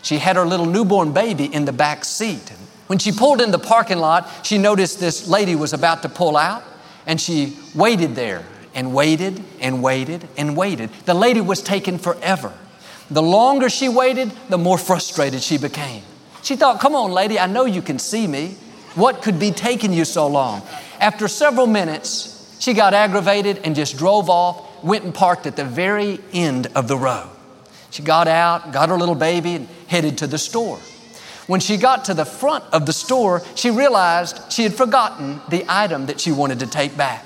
She 0.02 0.18
had 0.18 0.36
her 0.36 0.44
little 0.44 0.66
newborn 0.66 1.12
baby 1.12 1.46
in 1.46 1.64
the 1.64 1.72
back 1.72 2.04
seat. 2.04 2.52
When 2.88 2.98
she 2.98 3.12
pulled 3.12 3.40
in 3.40 3.50
the 3.50 3.58
parking 3.58 3.98
lot, 3.98 4.28
she 4.42 4.58
noticed 4.58 5.00
this 5.00 5.26
lady 5.26 5.56
was 5.56 5.72
about 5.72 6.02
to 6.02 6.10
pull 6.10 6.36
out, 6.36 6.62
and 7.06 7.18
she 7.18 7.56
waited 7.74 8.14
there 8.14 8.44
and 8.74 8.94
waited 8.94 9.42
and 9.60 9.82
waited 9.82 10.28
and 10.36 10.56
waited. 10.56 10.90
The 11.04 11.14
lady 11.14 11.40
was 11.40 11.62
taken 11.62 11.98
forever. 11.98 12.52
The 13.10 13.22
longer 13.22 13.68
she 13.68 13.88
waited, 13.88 14.32
the 14.48 14.58
more 14.58 14.78
frustrated 14.78 15.42
she 15.42 15.58
became. 15.58 16.02
She 16.42 16.56
thought, 16.56 16.80
Come 16.80 16.94
on, 16.94 17.12
lady, 17.12 17.38
I 17.38 17.46
know 17.46 17.64
you 17.64 17.82
can 17.82 17.98
see 17.98 18.26
me. 18.26 18.56
What 18.94 19.22
could 19.22 19.38
be 19.38 19.50
taking 19.50 19.92
you 19.92 20.04
so 20.04 20.26
long? 20.26 20.62
After 21.00 21.28
several 21.28 21.66
minutes, 21.66 22.56
she 22.60 22.72
got 22.72 22.94
aggravated 22.94 23.60
and 23.64 23.74
just 23.74 23.98
drove 23.98 24.30
off, 24.30 24.82
went 24.84 25.04
and 25.04 25.14
parked 25.14 25.46
at 25.46 25.56
the 25.56 25.64
very 25.64 26.20
end 26.32 26.68
of 26.74 26.88
the 26.88 26.96
road. 26.96 27.28
She 27.90 28.02
got 28.02 28.26
out, 28.26 28.72
got 28.72 28.88
her 28.88 28.96
little 28.96 29.14
baby, 29.14 29.54
and 29.54 29.68
headed 29.86 30.18
to 30.18 30.26
the 30.26 30.38
store. 30.38 30.78
When 31.46 31.60
she 31.60 31.76
got 31.76 32.06
to 32.06 32.14
the 32.14 32.24
front 32.24 32.64
of 32.72 32.86
the 32.86 32.92
store, 32.92 33.42
she 33.54 33.70
realized 33.70 34.50
she 34.50 34.62
had 34.62 34.74
forgotten 34.74 35.40
the 35.48 35.64
item 35.68 36.06
that 36.06 36.20
she 36.20 36.32
wanted 36.32 36.60
to 36.60 36.66
take 36.66 36.96
back. 36.96 37.24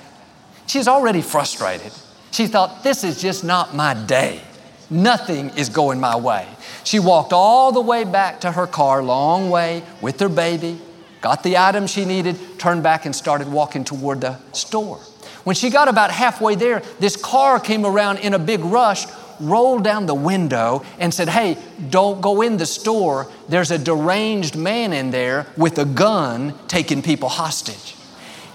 She's 0.68 0.86
already 0.86 1.22
frustrated. 1.22 1.92
She 2.30 2.46
thought, 2.46 2.84
This 2.84 3.02
is 3.02 3.20
just 3.20 3.42
not 3.42 3.74
my 3.74 3.94
day. 3.94 4.42
Nothing 4.90 5.50
is 5.50 5.68
going 5.68 5.98
my 5.98 6.16
way. 6.16 6.46
She 6.84 6.98
walked 6.98 7.32
all 7.32 7.72
the 7.72 7.80
way 7.80 8.04
back 8.04 8.40
to 8.42 8.52
her 8.52 8.66
car, 8.66 9.02
long 9.02 9.50
way, 9.50 9.82
with 10.00 10.20
her 10.20 10.28
baby, 10.28 10.80
got 11.20 11.42
the 11.42 11.58
item 11.58 11.86
she 11.86 12.04
needed, 12.04 12.36
turned 12.58 12.82
back 12.82 13.04
and 13.04 13.14
started 13.14 13.50
walking 13.50 13.84
toward 13.84 14.20
the 14.20 14.38
store. 14.52 14.98
When 15.44 15.56
she 15.56 15.70
got 15.70 15.88
about 15.88 16.10
halfway 16.10 16.54
there, 16.54 16.80
this 17.00 17.16
car 17.16 17.58
came 17.60 17.84
around 17.84 18.18
in 18.18 18.34
a 18.34 18.38
big 18.38 18.60
rush, 18.60 19.06
rolled 19.40 19.84
down 19.84 20.06
the 20.06 20.14
window, 20.14 20.84
and 20.98 21.12
said, 21.12 21.28
Hey, 21.28 21.56
don't 21.88 22.20
go 22.20 22.42
in 22.42 22.58
the 22.58 22.66
store. 22.66 23.30
There's 23.48 23.70
a 23.70 23.78
deranged 23.78 24.56
man 24.56 24.92
in 24.92 25.10
there 25.10 25.46
with 25.56 25.78
a 25.78 25.86
gun 25.86 26.54
taking 26.68 27.02
people 27.02 27.30
hostage. 27.30 27.94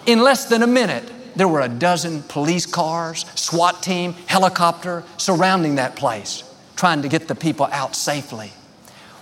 In 0.06 0.22
less 0.22 0.46
than 0.46 0.62
a 0.62 0.68
minute, 0.68 1.12
there 1.36 1.48
were 1.48 1.62
a 1.62 1.70
dozen 1.70 2.24
police 2.24 2.66
cars, 2.66 3.26
SWAT 3.36 3.82
team, 3.82 4.14
helicopter 4.28 5.04
surrounding 5.18 5.76
that 5.76 5.96
place, 5.96 6.44
trying 6.76 7.02
to 7.02 7.08
get 7.08 7.28
the 7.28 7.36
people 7.36 7.68
out 7.72 7.96
safely. 7.96 8.52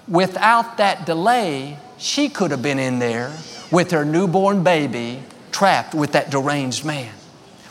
Without 0.08 0.78
that 0.78 1.06
delay, 1.06 1.78
she 1.98 2.30
could 2.30 2.52
have 2.52 2.62
been 2.62 2.80
in 2.80 3.00
there 3.00 3.32
with 3.72 3.92
her 3.92 4.04
newborn 4.04 4.64
baby 4.64 5.24
trapped 5.52 5.94
with 5.94 6.14
that 6.14 6.30
deranged 6.32 6.84
man. 6.84 7.14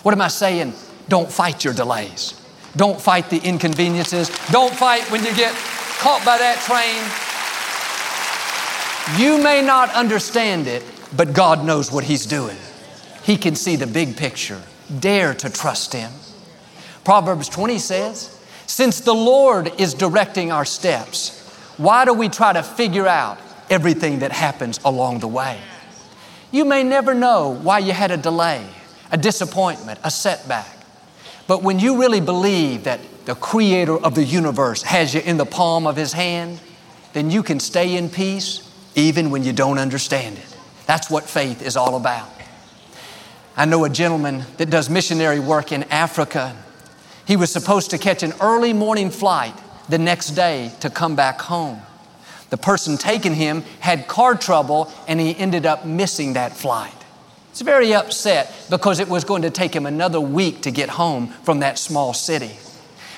What 0.03 0.12
am 0.12 0.20
I 0.20 0.29
saying? 0.29 0.74
Don't 1.09 1.31
fight 1.31 1.64
your 1.64 1.74
delays. 1.74 2.35
Don't 2.76 3.00
fight 3.00 3.31
the 3.31 3.38
inconveniences. 3.38 4.31
Don't 4.50 4.72
fight 4.72 5.11
when 5.11 5.24
you 5.24 5.35
get 5.35 5.55
caught 5.98 6.24
by 6.24 6.38
that 6.38 6.61
train. 6.64 7.03
You 9.20 9.42
may 9.42 9.61
not 9.61 9.90
understand 9.90 10.66
it, 10.66 10.85
but 11.16 11.33
God 11.33 11.64
knows 11.64 11.90
what 11.90 12.05
He's 12.05 12.26
doing. 12.26 12.57
He 13.22 13.37
can 13.37 13.54
see 13.54 13.76
the 13.76 13.87
big 13.87 14.16
picture. 14.16 14.62
Dare 14.98 15.35
to 15.35 15.50
trust 15.50 15.92
Him. 15.92 16.11
Proverbs 17.04 17.48
20 17.48 17.78
says, 17.78 18.40
Since 18.66 19.00
the 19.00 19.14
Lord 19.14 19.72
is 19.80 19.94
directing 19.94 20.52
our 20.52 20.64
steps, 20.64 21.38
why 21.76 22.04
do 22.04 22.12
we 22.12 22.28
try 22.28 22.52
to 22.52 22.62
figure 22.62 23.06
out 23.06 23.38
everything 23.68 24.20
that 24.20 24.33
happens 24.33 24.78
along 24.85 25.20
the 25.20 25.28
way? 25.28 25.59
You 26.50 26.64
may 26.64 26.83
never 26.83 27.14
know 27.14 27.50
why 27.50 27.78
you 27.78 27.92
had 27.92 28.11
a 28.11 28.16
delay, 28.16 28.66
a 29.12 29.16
disappointment, 29.16 30.00
a 30.02 30.11
setback. 30.11 30.76
But 31.46 31.62
when 31.62 31.78
you 31.78 32.00
really 32.00 32.20
believe 32.20 32.85
that 32.85 33.00
the 33.24 33.35
creator 33.35 33.96
of 33.96 34.14
the 34.14 34.24
universe 34.24 34.83
has 34.83 35.14
you 35.14 35.20
in 35.20 35.37
the 35.37 35.46
palm 35.46 35.87
of 35.87 35.96
his 35.96 36.12
hand, 36.12 36.61
then 37.12 37.30
you 37.30 37.42
can 37.42 37.61
stay 37.61 37.96
in 37.96 38.09
peace 38.09 38.68
even 38.94 39.30
when 39.30 39.44
you 39.44 39.52
don't 39.52 39.78
understand 39.78 40.38
it. 40.38 40.56
That's 40.87 41.11
what 41.11 41.24
faith 41.24 41.62
is 41.62 41.76
all 41.76 41.96
about. 41.96 42.28
I 43.56 43.64
know 43.64 43.84
a 43.84 43.90
gentleman 43.90 44.44
that 44.56 44.70
does 44.70 44.88
missionary 44.88 45.40
work 45.40 45.72
in 45.72 45.82
Africa. 45.84 46.56
He 47.26 47.36
was 47.36 47.52
supposed 47.52 47.90
to 47.90 47.98
catch 47.98 48.22
an 48.22 48.32
early 48.40 48.72
morning 48.72 49.10
flight 49.10 49.54
the 49.88 49.98
next 49.98 50.30
day 50.30 50.72
to 50.80 50.90
come 50.90 51.16
back 51.16 51.40
home. 51.40 51.80
The 52.50 52.56
person 52.56 52.96
taking 52.96 53.34
him 53.34 53.62
had 53.80 54.08
car 54.08 54.34
trouble 54.34 54.92
and 55.06 55.20
he 55.20 55.36
ended 55.36 55.66
up 55.66 55.84
missing 55.84 56.32
that 56.34 56.56
flight. 56.56 56.94
He's 57.50 57.60
very 57.62 57.94
upset 57.94 58.52
because 58.70 59.00
it 59.00 59.08
was 59.08 59.24
going 59.24 59.42
to 59.42 59.50
take 59.50 59.74
him 59.74 59.86
another 59.86 60.20
week 60.20 60.62
to 60.62 60.70
get 60.70 60.88
home 60.88 61.28
from 61.42 61.60
that 61.60 61.78
small 61.78 62.12
city. 62.12 62.52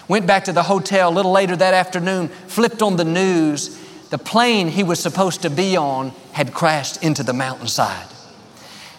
Went 0.09 0.27
back 0.27 0.45
to 0.45 0.53
the 0.53 0.65
hotel 0.65 1.11
a 1.11 1.15
little 1.15 1.33
later 1.33 1.57
that 1.57 1.75
afternoon, 1.75 2.29
flipped 2.29 2.83
on 2.83 2.97
the 2.97 3.05
news, 3.05 3.79
the 4.11 4.19
plane 4.19 4.69
he 4.69 4.83
was 4.83 5.01
supposed 5.01 5.43
to 5.43 5.51
be 5.51 5.77
on 5.77 6.11
had 6.33 6.53
crashed 6.53 7.03
into 7.03 7.23
the 7.23 7.33
mountainside. 7.33 8.12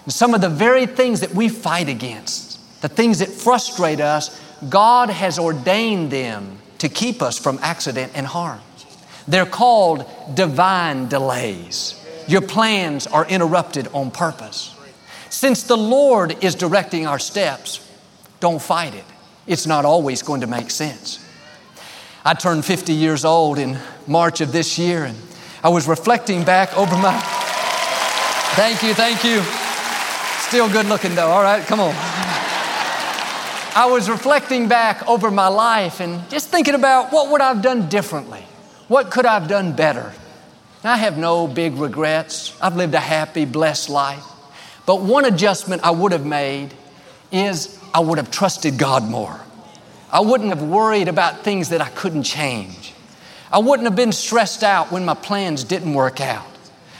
And 0.03 0.13
some 0.13 0.33
of 0.33 0.41
the 0.41 0.49
very 0.49 0.85
things 0.85 1.21
that 1.21 1.33
we 1.33 1.49
fight 1.49 1.89
against, 1.89 2.59
the 2.81 2.89
things 2.89 3.19
that 3.19 3.29
frustrate 3.29 4.01
us, 4.01 4.39
God 4.69 5.09
has 5.09 5.39
ordained 5.39 6.11
them 6.11 6.59
to 6.79 6.89
keep 6.89 7.21
us 7.21 7.39
from 7.39 7.59
accident 7.61 8.11
and 8.15 8.27
harm. 8.27 8.59
They're 9.27 9.45
called 9.45 10.05
divine 10.33 11.07
delays. 11.07 11.99
Your 12.27 12.41
plans 12.41 13.07
are 13.07 13.25
interrupted 13.25 13.87
on 13.93 14.11
purpose. 14.11 14.75
Since 15.29 15.63
the 15.63 15.77
Lord 15.77 16.43
is 16.43 16.55
directing 16.55 17.07
our 17.07 17.19
steps, 17.19 17.89
don't 18.39 18.61
fight 18.61 18.93
it. 18.93 19.05
It's 19.47 19.65
not 19.65 19.85
always 19.85 20.21
going 20.21 20.41
to 20.41 20.47
make 20.47 20.69
sense. 20.69 21.19
I 22.25 22.33
turned 22.33 22.63
50 22.63 22.93
years 22.93 23.25
old 23.25 23.57
in 23.59 23.77
March 24.07 24.41
of 24.41 24.51
this 24.51 24.77
year, 24.77 25.05
and 25.05 25.17
I 25.63 25.69
was 25.69 25.87
reflecting 25.87 26.43
back 26.43 26.77
over 26.77 26.95
my. 26.97 27.19
Thank 28.55 28.83
you, 28.83 28.93
thank 28.93 29.23
you. 29.23 29.62
Still 30.53 30.69
good 30.69 30.85
looking 30.85 31.15
though, 31.15 31.29
all 31.29 31.41
right, 31.41 31.65
come 31.65 31.79
on. 31.79 31.95
I 33.75 33.87
was 33.89 34.07
reflecting 34.07 34.67
back 34.67 35.09
over 35.09 35.31
my 35.31 35.47
life 35.47 35.99
and 35.99 36.29
just 36.29 36.49
thinking 36.49 36.75
about 36.75 37.11
what 37.11 37.31
would 37.31 37.41
I 37.41 37.47
have 37.47 37.63
done 37.63 37.89
differently? 37.89 38.41
What 38.87 39.09
could 39.09 39.25
I 39.25 39.33
have 39.33 39.47
done 39.47 39.75
better? 39.75 40.13
I 40.83 40.97
have 40.97 41.17
no 41.17 41.47
big 41.47 41.73
regrets. 41.77 42.55
I've 42.61 42.75
lived 42.75 42.93
a 42.93 42.99
happy, 42.99 43.45
blessed 43.45 43.89
life. 43.89 44.23
But 44.85 45.01
one 45.01 45.25
adjustment 45.25 45.83
I 45.83 45.89
would 45.89 46.11
have 46.11 46.23
made 46.23 46.75
is 47.31 47.79
I 47.91 48.01
would 48.01 48.19
have 48.19 48.29
trusted 48.29 48.77
God 48.77 49.09
more. 49.09 49.41
I 50.11 50.19
wouldn't 50.19 50.49
have 50.49 50.61
worried 50.61 51.07
about 51.07 51.43
things 51.43 51.69
that 51.69 51.81
I 51.81 51.89
couldn't 51.89 52.25
change. 52.25 52.93
I 53.51 53.57
wouldn't 53.57 53.87
have 53.87 53.95
been 53.95 54.11
stressed 54.11 54.61
out 54.61 54.91
when 54.91 55.03
my 55.03 55.15
plans 55.15 55.63
didn't 55.63 55.95
work 55.95 56.21
out. 56.21 56.45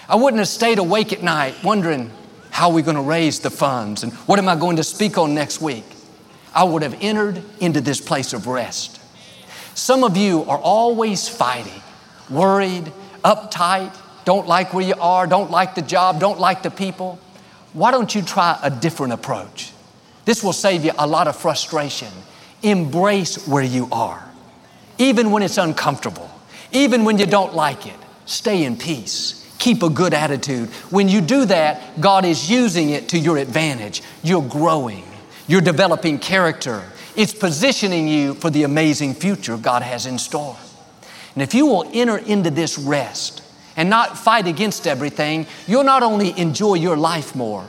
I 0.10 0.16
wouldn't 0.16 0.40
have 0.40 0.48
stayed 0.48 0.80
awake 0.80 1.14
at 1.14 1.22
night 1.22 1.54
wondering 1.64 2.10
how 2.54 2.70
are 2.70 2.74
we 2.74 2.84
going 2.84 2.96
to 2.96 3.02
raise 3.02 3.40
the 3.40 3.50
funds 3.50 4.04
and 4.04 4.14
what 4.28 4.38
am 4.38 4.48
I 4.48 4.56
going 4.56 4.76
to 4.76 4.84
speak 4.84 5.18
on 5.18 5.34
next 5.34 5.60
week. 5.60 5.84
I 6.54 6.64
would 6.64 6.84
have 6.84 6.96
entered 7.02 7.44
into 7.60 7.82
this 7.82 8.00
place 8.00 8.32
of 8.32 8.46
rest. 8.46 9.02
Some 9.74 10.04
of 10.04 10.16
you 10.16 10.44
are 10.44 10.60
always 10.60 11.28
fighting, 11.28 11.82
worried, 12.30 12.92
uptight, 13.26 13.98
don't 14.24 14.48
like 14.48 14.72
where 14.72 14.86
you 14.86 14.94
are, 15.00 15.26
don't 15.26 15.50
like 15.50 15.74
the 15.74 15.82
job, 15.82 16.20
don't 16.20 16.40
like 16.40 16.62
the 16.62 16.70
people. 16.70 17.20
Why 17.74 17.90
don't 17.90 18.14
you 18.14 18.22
try 18.22 18.60
a 18.62 18.70
different 18.70 19.14
approach? 19.14 19.72
This 20.26 20.44
will 20.44 20.54
save 20.54 20.86
you 20.86 20.92
a 21.00 21.08
lot 21.08 21.28
of 21.28 21.36
frustration 21.36 22.10
Embrace 22.62 23.48
where 23.48 23.64
you 23.64 23.90
are, 23.92 24.24
even 25.00 25.32
when 25.32 25.42
it's 25.42 25.58
uncomfortable, 25.58 26.30
even 26.72 27.04
when 27.04 27.18
you 27.18 27.26
don't 27.26 27.56
like 27.56 27.88
it. 27.88 28.00
Stay 28.26 28.64
in 28.64 28.78
peace. 28.78 29.43
Keep 29.64 29.82
a 29.82 29.90
good 29.90 30.14
attitude. 30.14 30.68
When 30.90 31.08
you 31.08 31.22
do 31.22 31.46
that, 31.46 32.02
God 32.02 32.26
is 32.26 32.52
using 32.52 32.90
it 32.90 33.08
to 33.08 33.18
your 33.18 33.38
advantage. 33.38 34.04
You're 34.22 34.42
growing, 34.42 35.06
you're 35.48 35.62
developing 35.62 36.20
character. 36.20 36.84
It's 37.16 37.34
positioning 37.34 38.10
you 38.10 38.34
for 38.34 38.50
the 38.50 38.64
amazing 38.64 39.14
future 39.14 39.56
God 39.56 39.82
has 39.82 40.06
in 40.06 40.18
store. 40.18 40.58
And 41.34 41.42
if 41.42 41.54
you 41.54 41.66
will 41.66 41.90
enter 41.94 42.18
into 42.18 42.50
this 42.50 42.78
rest 42.78 43.42
and 43.78 43.90
not 43.90 44.18
fight 44.18 44.48
against 44.48 44.86
everything, 44.86 45.48
you'll 45.66 45.86
not 45.86 46.04
only 46.04 46.38
enjoy 46.38 46.74
your 46.74 46.98
life 46.98 47.34
more, 47.34 47.66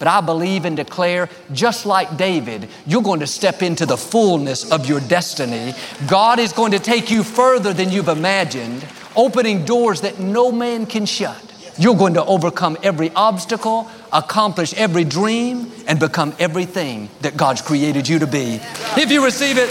but 0.00 0.08
I 0.08 0.22
believe 0.22 0.64
and 0.64 0.76
declare, 0.76 1.28
just 1.52 1.86
like 1.86 2.16
David, 2.16 2.68
you're 2.88 3.02
going 3.02 3.20
to 3.20 3.26
step 3.28 3.62
into 3.62 3.86
the 3.86 3.96
fullness 3.96 4.72
of 4.72 4.88
your 4.88 4.98
destiny. 4.98 5.74
God 6.08 6.40
is 6.40 6.52
going 6.52 6.72
to 6.72 6.80
take 6.80 7.08
you 7.08 7.22
further 7.22 7.72
than 7.72 7.90
you've 7.90 8.08
imagined, 8.08 8.84
opening 9.16 9.64
doors 9.64 10.02
that 10.02 10.18
no 10.20 10.52
man 10.52 10.86
can 10.86 11.06
shut. 11.06 11.42
You're 11.78 11.96
going 11.96 12.14
to 12.14 12.24
overcome 12.24 12.78
every 12.82 13.10
obstacle, 13.14 13.90
accomplish 14.12 14.72
every 14.74 15.04
dream, 15.04 15.70
and 15.86 16.00
become 16.00 16.34
everything 16.38 17.10
that 17.20 17.36
God's 17.36 17.60
created 17.60 18.08
you 18.08 18.18
to 18.18 18.26
be. 18.26 18.60
If 18.96 19.10
you 19.10 19.24
receive 19.24 19.58
it, 19.58 19.68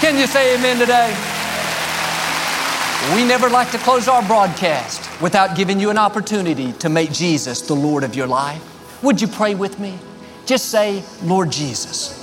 can 0.00 0.16
you 0.16 0.26
say 0.26 0.56
amen 0.56 0.78
today? 0.78 1.08
We 3.14 3.24
never 3.24 3.48
like 3.48 3.70
to 3.72 3.78
close 3.78 4.06
our 4.06 4.22
broadcast 4.22 5.20
without 5.20 5.56
giving 5.56 5.80
you 5.80 5.90
an 5.90 5.98
opportunity 5.98 6.72
to 6.74 6.88
make 6.88 7.10
Jesus 7.10 7.62
the 7.62 7.74
Lord 7.74 8.04
of 8.04 8.14
your 8.14 8.26
life. 8.26 8.62
Would 9.02 9.20
you 9.20 9.26
pray 9.26 9.54
with 9.54 9.80
me? 9.80 9.98
Just 10.46 10.66
say, 10.66 11.02
Lord 11.22 11.50
Jesus, 11.50 12.16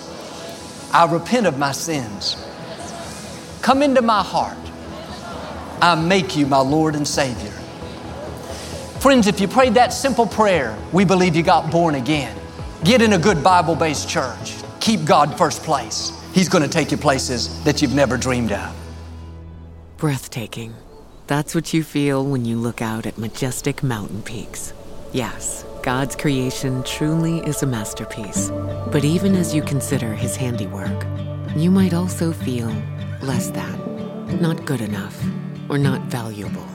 I 0.93 1.11
repent 1.11 1.47
of 1.47 1.57
my 1.57 1.71
sins. 1.71 2.37
Come 3.61 3.81
into 3.81 4.01
my 4.01 4.23
heart. 4.23 4.57
I 5.81 5.95
make 5.95 6.35
you 6.35 6.47
my 6.47 6.59
Lord 6.59 6.95
and 6.95 7.07
Savior. 7.07 7.51
Friends, 8.99 9.27
if 9.27 9.39
you 9.39 9.47
prayed 9.47 9.75
that 9.75 9.93
simple 9.93 10.25
prayer, 10.25 10.77
we 10.91 11.05
believe 11.05 11.35
you 11.35 11.43
got 11.43 11.71
born 11.71 11.95
again. 11.95 12.35
Get 12.83 13.01
in 13.01 13.13
a 13.13 13.17
good 13.17 13.43
Bible 13.43 13.75
based 13.75 14.09
church. 14.09 14.55
Keep 14.79 15.05
God 15.05 15.37
first 15.37 15.63
place. 15.63 16.11
He's 16.33 16.49
going 16.49 16.63
to 16.63 16.69
take 16.69 16.91
you 16.91 16.97
places 16.97 17.63
that 17.63 17.81
you've 17.81 17.93
never 17.93 18.17
dreamed 18.17 18.51
of. 18.51 18.75
Breathtaking. 19.97 20.73
That's 21.27 21.53
what 21.53 21.73
you 21.73 21.83
feel 21.83 22.25
when 22.25 22.45
you 22.45 22.57
look 22.57 22.81
out 22.81 23.05
at 23.05 23.17
majestic 23.17 23.83
mountain 23.83 24.21
peaks. 24.21 24.73
Yes. 25.13 25.65
God's 25.83 26.15
creation 26.15 26.83
truly 26.83 27.39
is 27.39 27.63
a 27.63 27.65
masterpiece. 27.65 28.49
But 28.91 29.05
even 29.05 29.35
as 29.35 29.53
you 29.53 29.61
consider 29.61 30.13
His 30.13 30.35
handiwork, 30.35 31.05
you 31.55 31.71
might 31.71 31.93
also 31.93 32.31
feel 32.31 32.71
less 33.21 33.49
than, 33.51 34.41
not 34.41 34.65
good 34.65 34.81
enough, 34.81 35.17
or 35.69 35.77
not 35.77 36.01
valuable. 36.03 36.67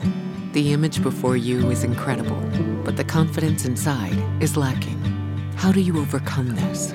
The 0.53 0.73
image 0.73 1.01
before 1.01 1.37
you 1.37 1.69
is 1.71 1.83
incredible, 1.83 2.41
but 2.83 2.97
the 2.97 3.03
confidence 3.03 3.65
inside 3.65 4.17
is 4.41 4.57
lacking. 4.57 4.99
How 5.55 5.71
do 5.71 5.81
you 5.81 5.99
overcome 5.99 6.55
this? 6.55 6.93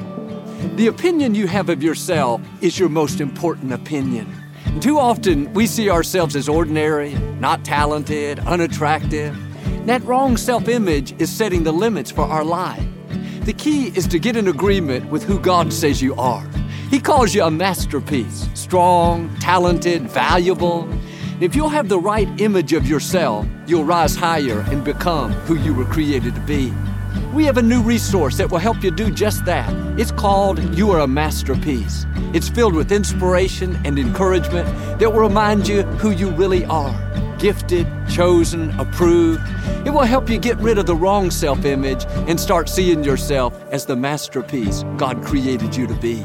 The 0.77 0.87
opinion 0.87 1.35
you 1.35 1.47
have 1.47 1.69
of 1.69 1.83
yourself 1.83 2.41
is 2.61 2.79
your 2.79 2.89
most 2.89 3.21
important 3.21 3.73
opinion. 3.73 4.33
Too 4.81 4.99
often, 4.99 5.53
we 5.55 5.67
see 5.67 5.91
ourselves 5.91 6.37
as 6.37 6.49
ordinary, 6.49 7.15
not 7.41 7.65
talented, 7.65 8.39
unattractive 8.41 9.37
that 9.89 10.05
wrong 10.05 10.37
self 10.37 10.69
image 10.69 11.19
is 11.19 11.31
setting 11.31 11.65
the 11.65 11.73
limits 11.73 12.11
for 12.11 12.23
our 12.23 12.45
life. 12.45 12.85
The 13.47 13.55
key 13.55 13.87
is 13.97 14.07
to 14.09 14.19
get 14.19 14.37
in 14.37 14.49
agreement 14.49 15.11
with 15.11 15.23
who 15.25 15.39
God 15.39 15.73
says 15.73 16.03
you 16.03 16.15
are. 16.17 16.47
He 16.91 17.01
calls 17.01 17.35
you 17.35 17.43
a 17.43 17.51
masterpiece, 17.51 18.51
strong, 18.53 19.35
talented, 19.37 20.03
valuable. 20.03 20.87
If 21.41 21.55
you'll 21.55 21.69
have 21.69 21.89
the 21.89 22.01
right 22.01 22.29
image 22.41 22.73
of 22.73 22.85
yourself, 22.85 23.47
you'll 23.65 23.85
rise 23.85 24.17
higher 24.17 24.65
and 24.73 24.83
become 24.85 25.31
who 25.47 25.55
you 25.55 25.73
were 25.73 25.85
created 25.85 26.35
to 26.35 26.41
be. 26.41 26.73
we 27.33 27.45
have 27.45 27.59
a 27.59 27.63
new 27.63 27.81
resource 27.81 28.37
that 28.39 28.51
will 28.51 28.59
help 28.59 28.83
you 28.83 28.91
do 28.91 29.09
just 29.09 29.45
that. 29.45 29.73
It's 29.97 30.11
called 30.11 30.59
You 30.77 30.91
Are 30.91 30.99
a 31.01 31.07
Masterpiece. 31.07 32.07
It's 32.35 32.49
filled 32.49 32.75
with 32.75 32.91
inspiration 32.91 33.79
and 33.85 34.01
encouragement 34.01 34.67
that 34.99 35.13
will 35.13 35.21
remind 35.21 35.69
you 35.69 35.83
who 36.03 36.11
you 36.11 36.31
really 36.31 36.65
are 36.65 36.93
gifted, 37.39 37.87
chosen, 38.11 38.71
approved. 38.81 39.41
It 39.87 39.91
will 39.91 40.03
help 40.03 40.29
you 40.29 40.39
get 40.39 40.57
rid 40.59 40.77
of 40.77 40.87
the 40.87 40.97
wrong 40.97 41.31
self 41.31 41.65
image 41.65 42.05
and 42.27 42.41
start 42.41 42.69
seeing 42.69 43.05
yourself 43.05 43.55
as 43.71 43.87
the 43.87 43.95
masterpiece 43.95 44.83
God 44.97 45.23
created 45.23 45.77
you 45.77 45.87
to 45.87 45.95
be. 45.95 46.25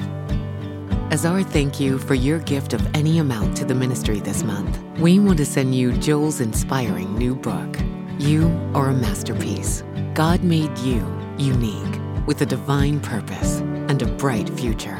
As 1.11 1.25
our 1.25 1.43
thank 1.43 1.79
you 1.79 1.99
for 1.99 2.15
your 2.15 2.39
gift 2.39 2.73
of 2.73 2.95
any 2.95 3.19
amount 3.19 3.55
to 3.57 3.65
the 3.65 3.75
ministry 3.75 4.19
this 4.19 4.43
month, 4.43 4.79
we 4.99 5.19
want 5.19 5.37
to 5.37 5.45
send 5.45 5.75
you 5.75 5.91
Joel's 5.93 6.41
inspiring 6.41 7.15
new 7.17 7.35
book, 7.35 7.77
You 8.17 8.47
Are 8.73 8.89
a 8.89 8.93
Masterpiece. 8.93 9.83
God 10.15 10.43
made 10.43 10.75
you 10.79 11.05
unique 11.37 11.99
with 12.25 12.41
a 12.41 12.45
divine 12.45 12.99
purpose 12.99 13.59
and 13.59 14.01
a 14.01 14.07
bright 14.07 14.49
future. 14.49 14.97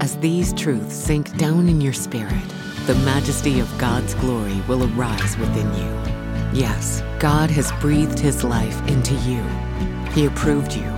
As 0.00 0.18
these 0.18 0.52
truths 0.52 0.94
sink 0.94 1.34
down 1.38 1.68
in 1.68 1.80
your 1.80 1.94
spirit, 1.94 2.48
the 2.86 2.94
majesty 2.96 3.60
of 3.60 3.78
God's 3.78 4.14
glory 4.14 4.60
will 4.68 4.84
arise 4.84 5.38
within 5.38 5.72
you. 5.74 6.60
Yes, 6.60 7.02
God 7.18 7.50
has 7.50 7.72
breathed 7.80 8.18
His 8.18 8.44
life 8.44 8.86
into 8.86 9.14
you. 9.28 9.42
He 10.12 10.26
approved 10.26 10.74
you, 10.74 10.92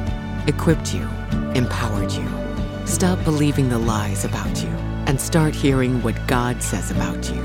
equipped 0.49 0.93
you, 0.93 1.09
empowered 1.55 2.11
you. 2.11 2.46
Stop 2.87 3.23
believing 3.25 3.69
the 3.69 3.79
lies 3.79 4.25
about 4.25 4.63
you 4.63 4.69
and 5.09 5.21
start 5.21 5.57
hearing 5.57 6.01
what 6.03 6.15
God 6.29 6.63
says 6.63 6.93
about 6.93 7.29
you. 7.29 7.43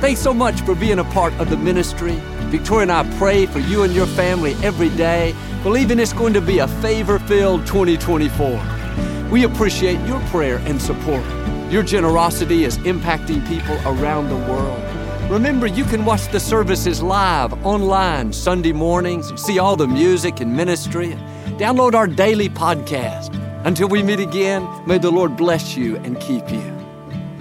Thanks 0.00 0.18
so 0.18 0.32
much 0.32 0.62
for 0.62 0.74
being 0.74 0.98
a 0.98 1.04
part 1.04 1.34
of 1.34 1.50
the 1.50 1.58
ministry. 1.58 2.14
Victoria 2.48 2.82
and 2.82 2.92
I 2.92 3.18
pray 3.18 3.44
for 3.44 3.58
you 3.58 3.82
and 3.82 3.94
your 3.94 4.06
family 4.06 4.54
every 4.62 4.88
day, 4.88 5.34
believing 5.62 5.98
it's 5.98 6.14
going 6.14 6.32
to 6.32 6.40
be 6.40 6.60
a 6.60 6.68
favor 6.80 7.18
filled 7.18 7.66
2024. 7.66 9.28
We 9.30 9.44
appreciate 9.44 10.00
your 10.06 10.20
prayer 10.30 10.56
and 10.64 10.80
support. 10.80 11.24
Your 11.70 11.82
generosity 11.82 12.64
is 12.64 12.78
impacting 12.78 13.46
people 13.46 13.76
around 13.86 14.30
the 14.30 14.36
world. 14.50 14.82
Remember, 15.30 15.66
you 15.66 15.84
can 15.84 16.06
watch 16.06 16.28
the 16.32 16.40
services 16.40 17.02
live 17.02 17.52
online 17.64 18.32
Sunday 18.32 18.72
mornings, 18.72 19.38
see 19.40 19.58
all 19.58 19.76
the 19.76 19.86
music 19.86 20.40
and 20.40 20.56
ministry, 20.56 21.10
download 21.58 21.92
our 21.94 22.06
daily 22.06 22.48
podcast. 22.48 23.37
Until 23.64 23.88
we 23.88 24.02
meet 24.02 24.20
again, 24.20 24.68
may 24.86 24.98
the 24.98 25.10
Lord 25.10 25.36
bless 25.36 25.76
you 25.76 25.96
and 25.98 26.18
keep 26.20 26.50
you. 26.50 26.78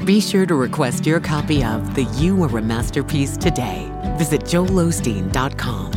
Be 0.06 0.22
sure 0.22 0.46
to 0.46 0.56
request 0.56 1.06
your 1.06 1.20
copy 1.20 1.64
of 1.64 1.96
The 1.96 2.04
You 2.16 2.42
Are 2.44 2.58
a 2.58 2.62
Masterpiece 2.62 3.36
today. 3.38 3.92
Visit 4.18 4.42
joelosteen.com. 4.42 5.92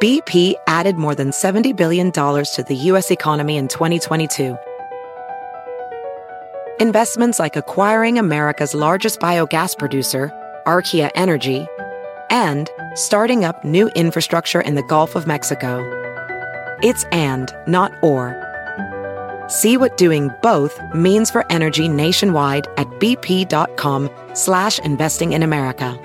BP 0.00 0.54
added 0.66 0.96
more 0.96 1.14
than 1.14 1.30
$70 1.30 1.74
billion 1.74 2.12
to 2.12 2.64
the 2.68 2.74
U.S. 2.74 3.10
economy 3.10 3.56
in 3.56 3.68
2022. 3.68 4.58
Investments 6.78 7.38
like 7.38 7.56
acquiring 7.56 8.18
America's 8.18 8.74
largest 8.74 9.18
biogas 9.18 9.78
producer, 9.78 10.30
Archaea 10.66 11.10
Energy, 11.14 11.66
and 12.34 12.68
starting 12.96 13.44
up 13.44 13.64
new 13.64 13.88
infrastructure 13.90 14.60
in 14.60 14.74
the 14.74 14.82
Gulf 14.82 15.14
of 15.14 15.24
Mexico. 15.24 15.78
It's 16.82 17.04
and, 17.04 17.54
not 17.68 17.92
or. 18.02 18.34
See 19.48 19.76
what 19.76 19.96
doing 19.96 20.30
both 20.42 20.80
means 20.92 21.30
for 21.30 21.50
energy 21.50 21.88
nationwide 21.88 22.66
at 22.76 22.88
bp.com 22.98 24.10
slash 24.34 24.80
investing 24.80 25.32
in 25.32 25.44
America. 25.44 25.96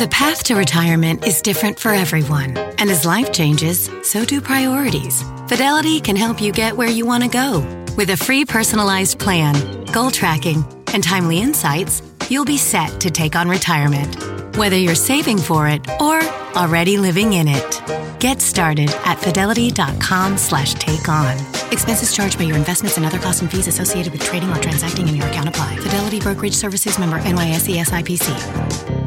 The 0.00 0.08
path 0.10 0.44
to 0.44 0.54
retirement 0.54 1.26
is 1.26 1.42
different 1.42 1.78
for 1.78 1.90
everyone. 1.90 2.56
And 2.56 2.88
as 2.88 3.04
life 3.04 3.32
changes, 3.32 3.90
so 4.02 4.24
do 4.24 4.40
priorities. 4.40 5.22
Fidelity 5.46 6.00
can 6.00 6.16
help 6.16 6.40
you 6.40 6.52
get 6.52 6.74
where 6.74 6.88
you 6.88 7.04
want 7.04 7.24
to 7.24 7.28
go. 7.28 7.58
With 7.98 8.08
a 8.08 8.16
free 8.16 8.46
personalized 8.46 9.18
plan, 9.18 9.84
goal 9.92 10.10
tracking, 10.10 10.64
and 10.92 11.02
timely 11.02 11.40
insights, 11.40 12.02
you'll 12.28 12.44
be 12.44 12.56
set 12.56 13.00
to 13.00 13.10
take 13.10 13.36
on 13.36 13.48
retirement. 13.48 14.56
Whether 14.56 14.76
you're 14.76 14.94
saving 14.94 15.38
for 15.38 15.68
it 15.68 15.88
or 16.00 16.20
already 16.56 16.98
living 16.98 17.34
in 17.34 17.48
it. 17.48 17.82
Get 18.20 18.40
started 18.40 18.90
at 19.04 19.18
fidelity.com 19.18 20.36
slash 20.36 20.74
take 20.74 21.08
on. 21.08 21.36
Expenses 21.72 22.14
charged 22.14 22.38
by 22.38 22.44
your 22.44 22.56
investments 22.56 22.96
and 22.96 23.06
other 23.06 23.18
costs 23.18 23.40
and 23.40 23.50
fees 23.50 23.66
associated 23.66 24.12
with 24.12 24.22
trading 24.22 24.50
or 24.50 24.56
transacting 24.56 25.08
in 25.08 25.16
your 25.16 25.26
account 25.26 25.48
apply. 25.48 25.76
Fidelity 25.76 26.20
Brokerage 26.20 26.54
Services 26.54 26.98
member 26.98 27.18
NYSE 27.20 27.76
SIPC. 27.84 29.00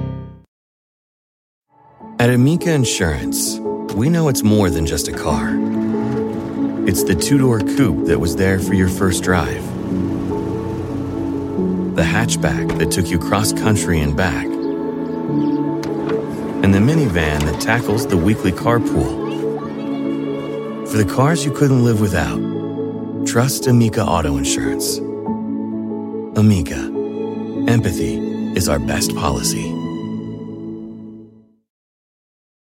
At 2.19 2.29
Amica 2.29 2.71
Insurance, 2.71 3.59
we 3.95 4.09
know 4.09 4.29
it's 4.29 4.43
more 4.43 4.69
than 4.69 4.85
just 4.85 5.07
a 5.09 5.11
car. 5.11 5.49
It's 6.87 7.03
the 7.03 7.15
two 7.15 7.37
door 7.37 7.59
coupe 7.59 8.07
that 8.07 8.19
was 8.19 8.35
there 8.35 8.59
for 8.59 8.73
your 8.73 8.87
first 8.87 9.23
drive, 9.23 9.61
the 11.95 12.01
hatchback 12.01 12.77
that 12.79 12.91
took 12.91 13.07
you 13.07 13.19
cross 13.19 13.53
country 13.53 13.99
and 13.99 14.15
back, 14.17 14.45
and 16.63 16.73
the 16.73 16.79
minivan 16.79 17.39
that 17.41 17.61
tackles 17.61 18.07
the 18.07 18.17
weekly 18.17 18.51
carpool. 18.51 19.21
For 20.89 20.97
the 20.97 21.05
cars 21.05 21.45
you 21.45 21.51
couldn't 21.51 21.83
live 21.83 21.99
without, 22.01 22.39
trust 23.27 23.67
Amica 23.67 24.03
Auto 24.03 24.37
Insurance. 24.37 24.97
Amica, 26.37 26.79
empathy 27.71 28.17
is 28.55 28.67
our 28.67 28.79
best 28.79 29.15
policy. 29.15 29.82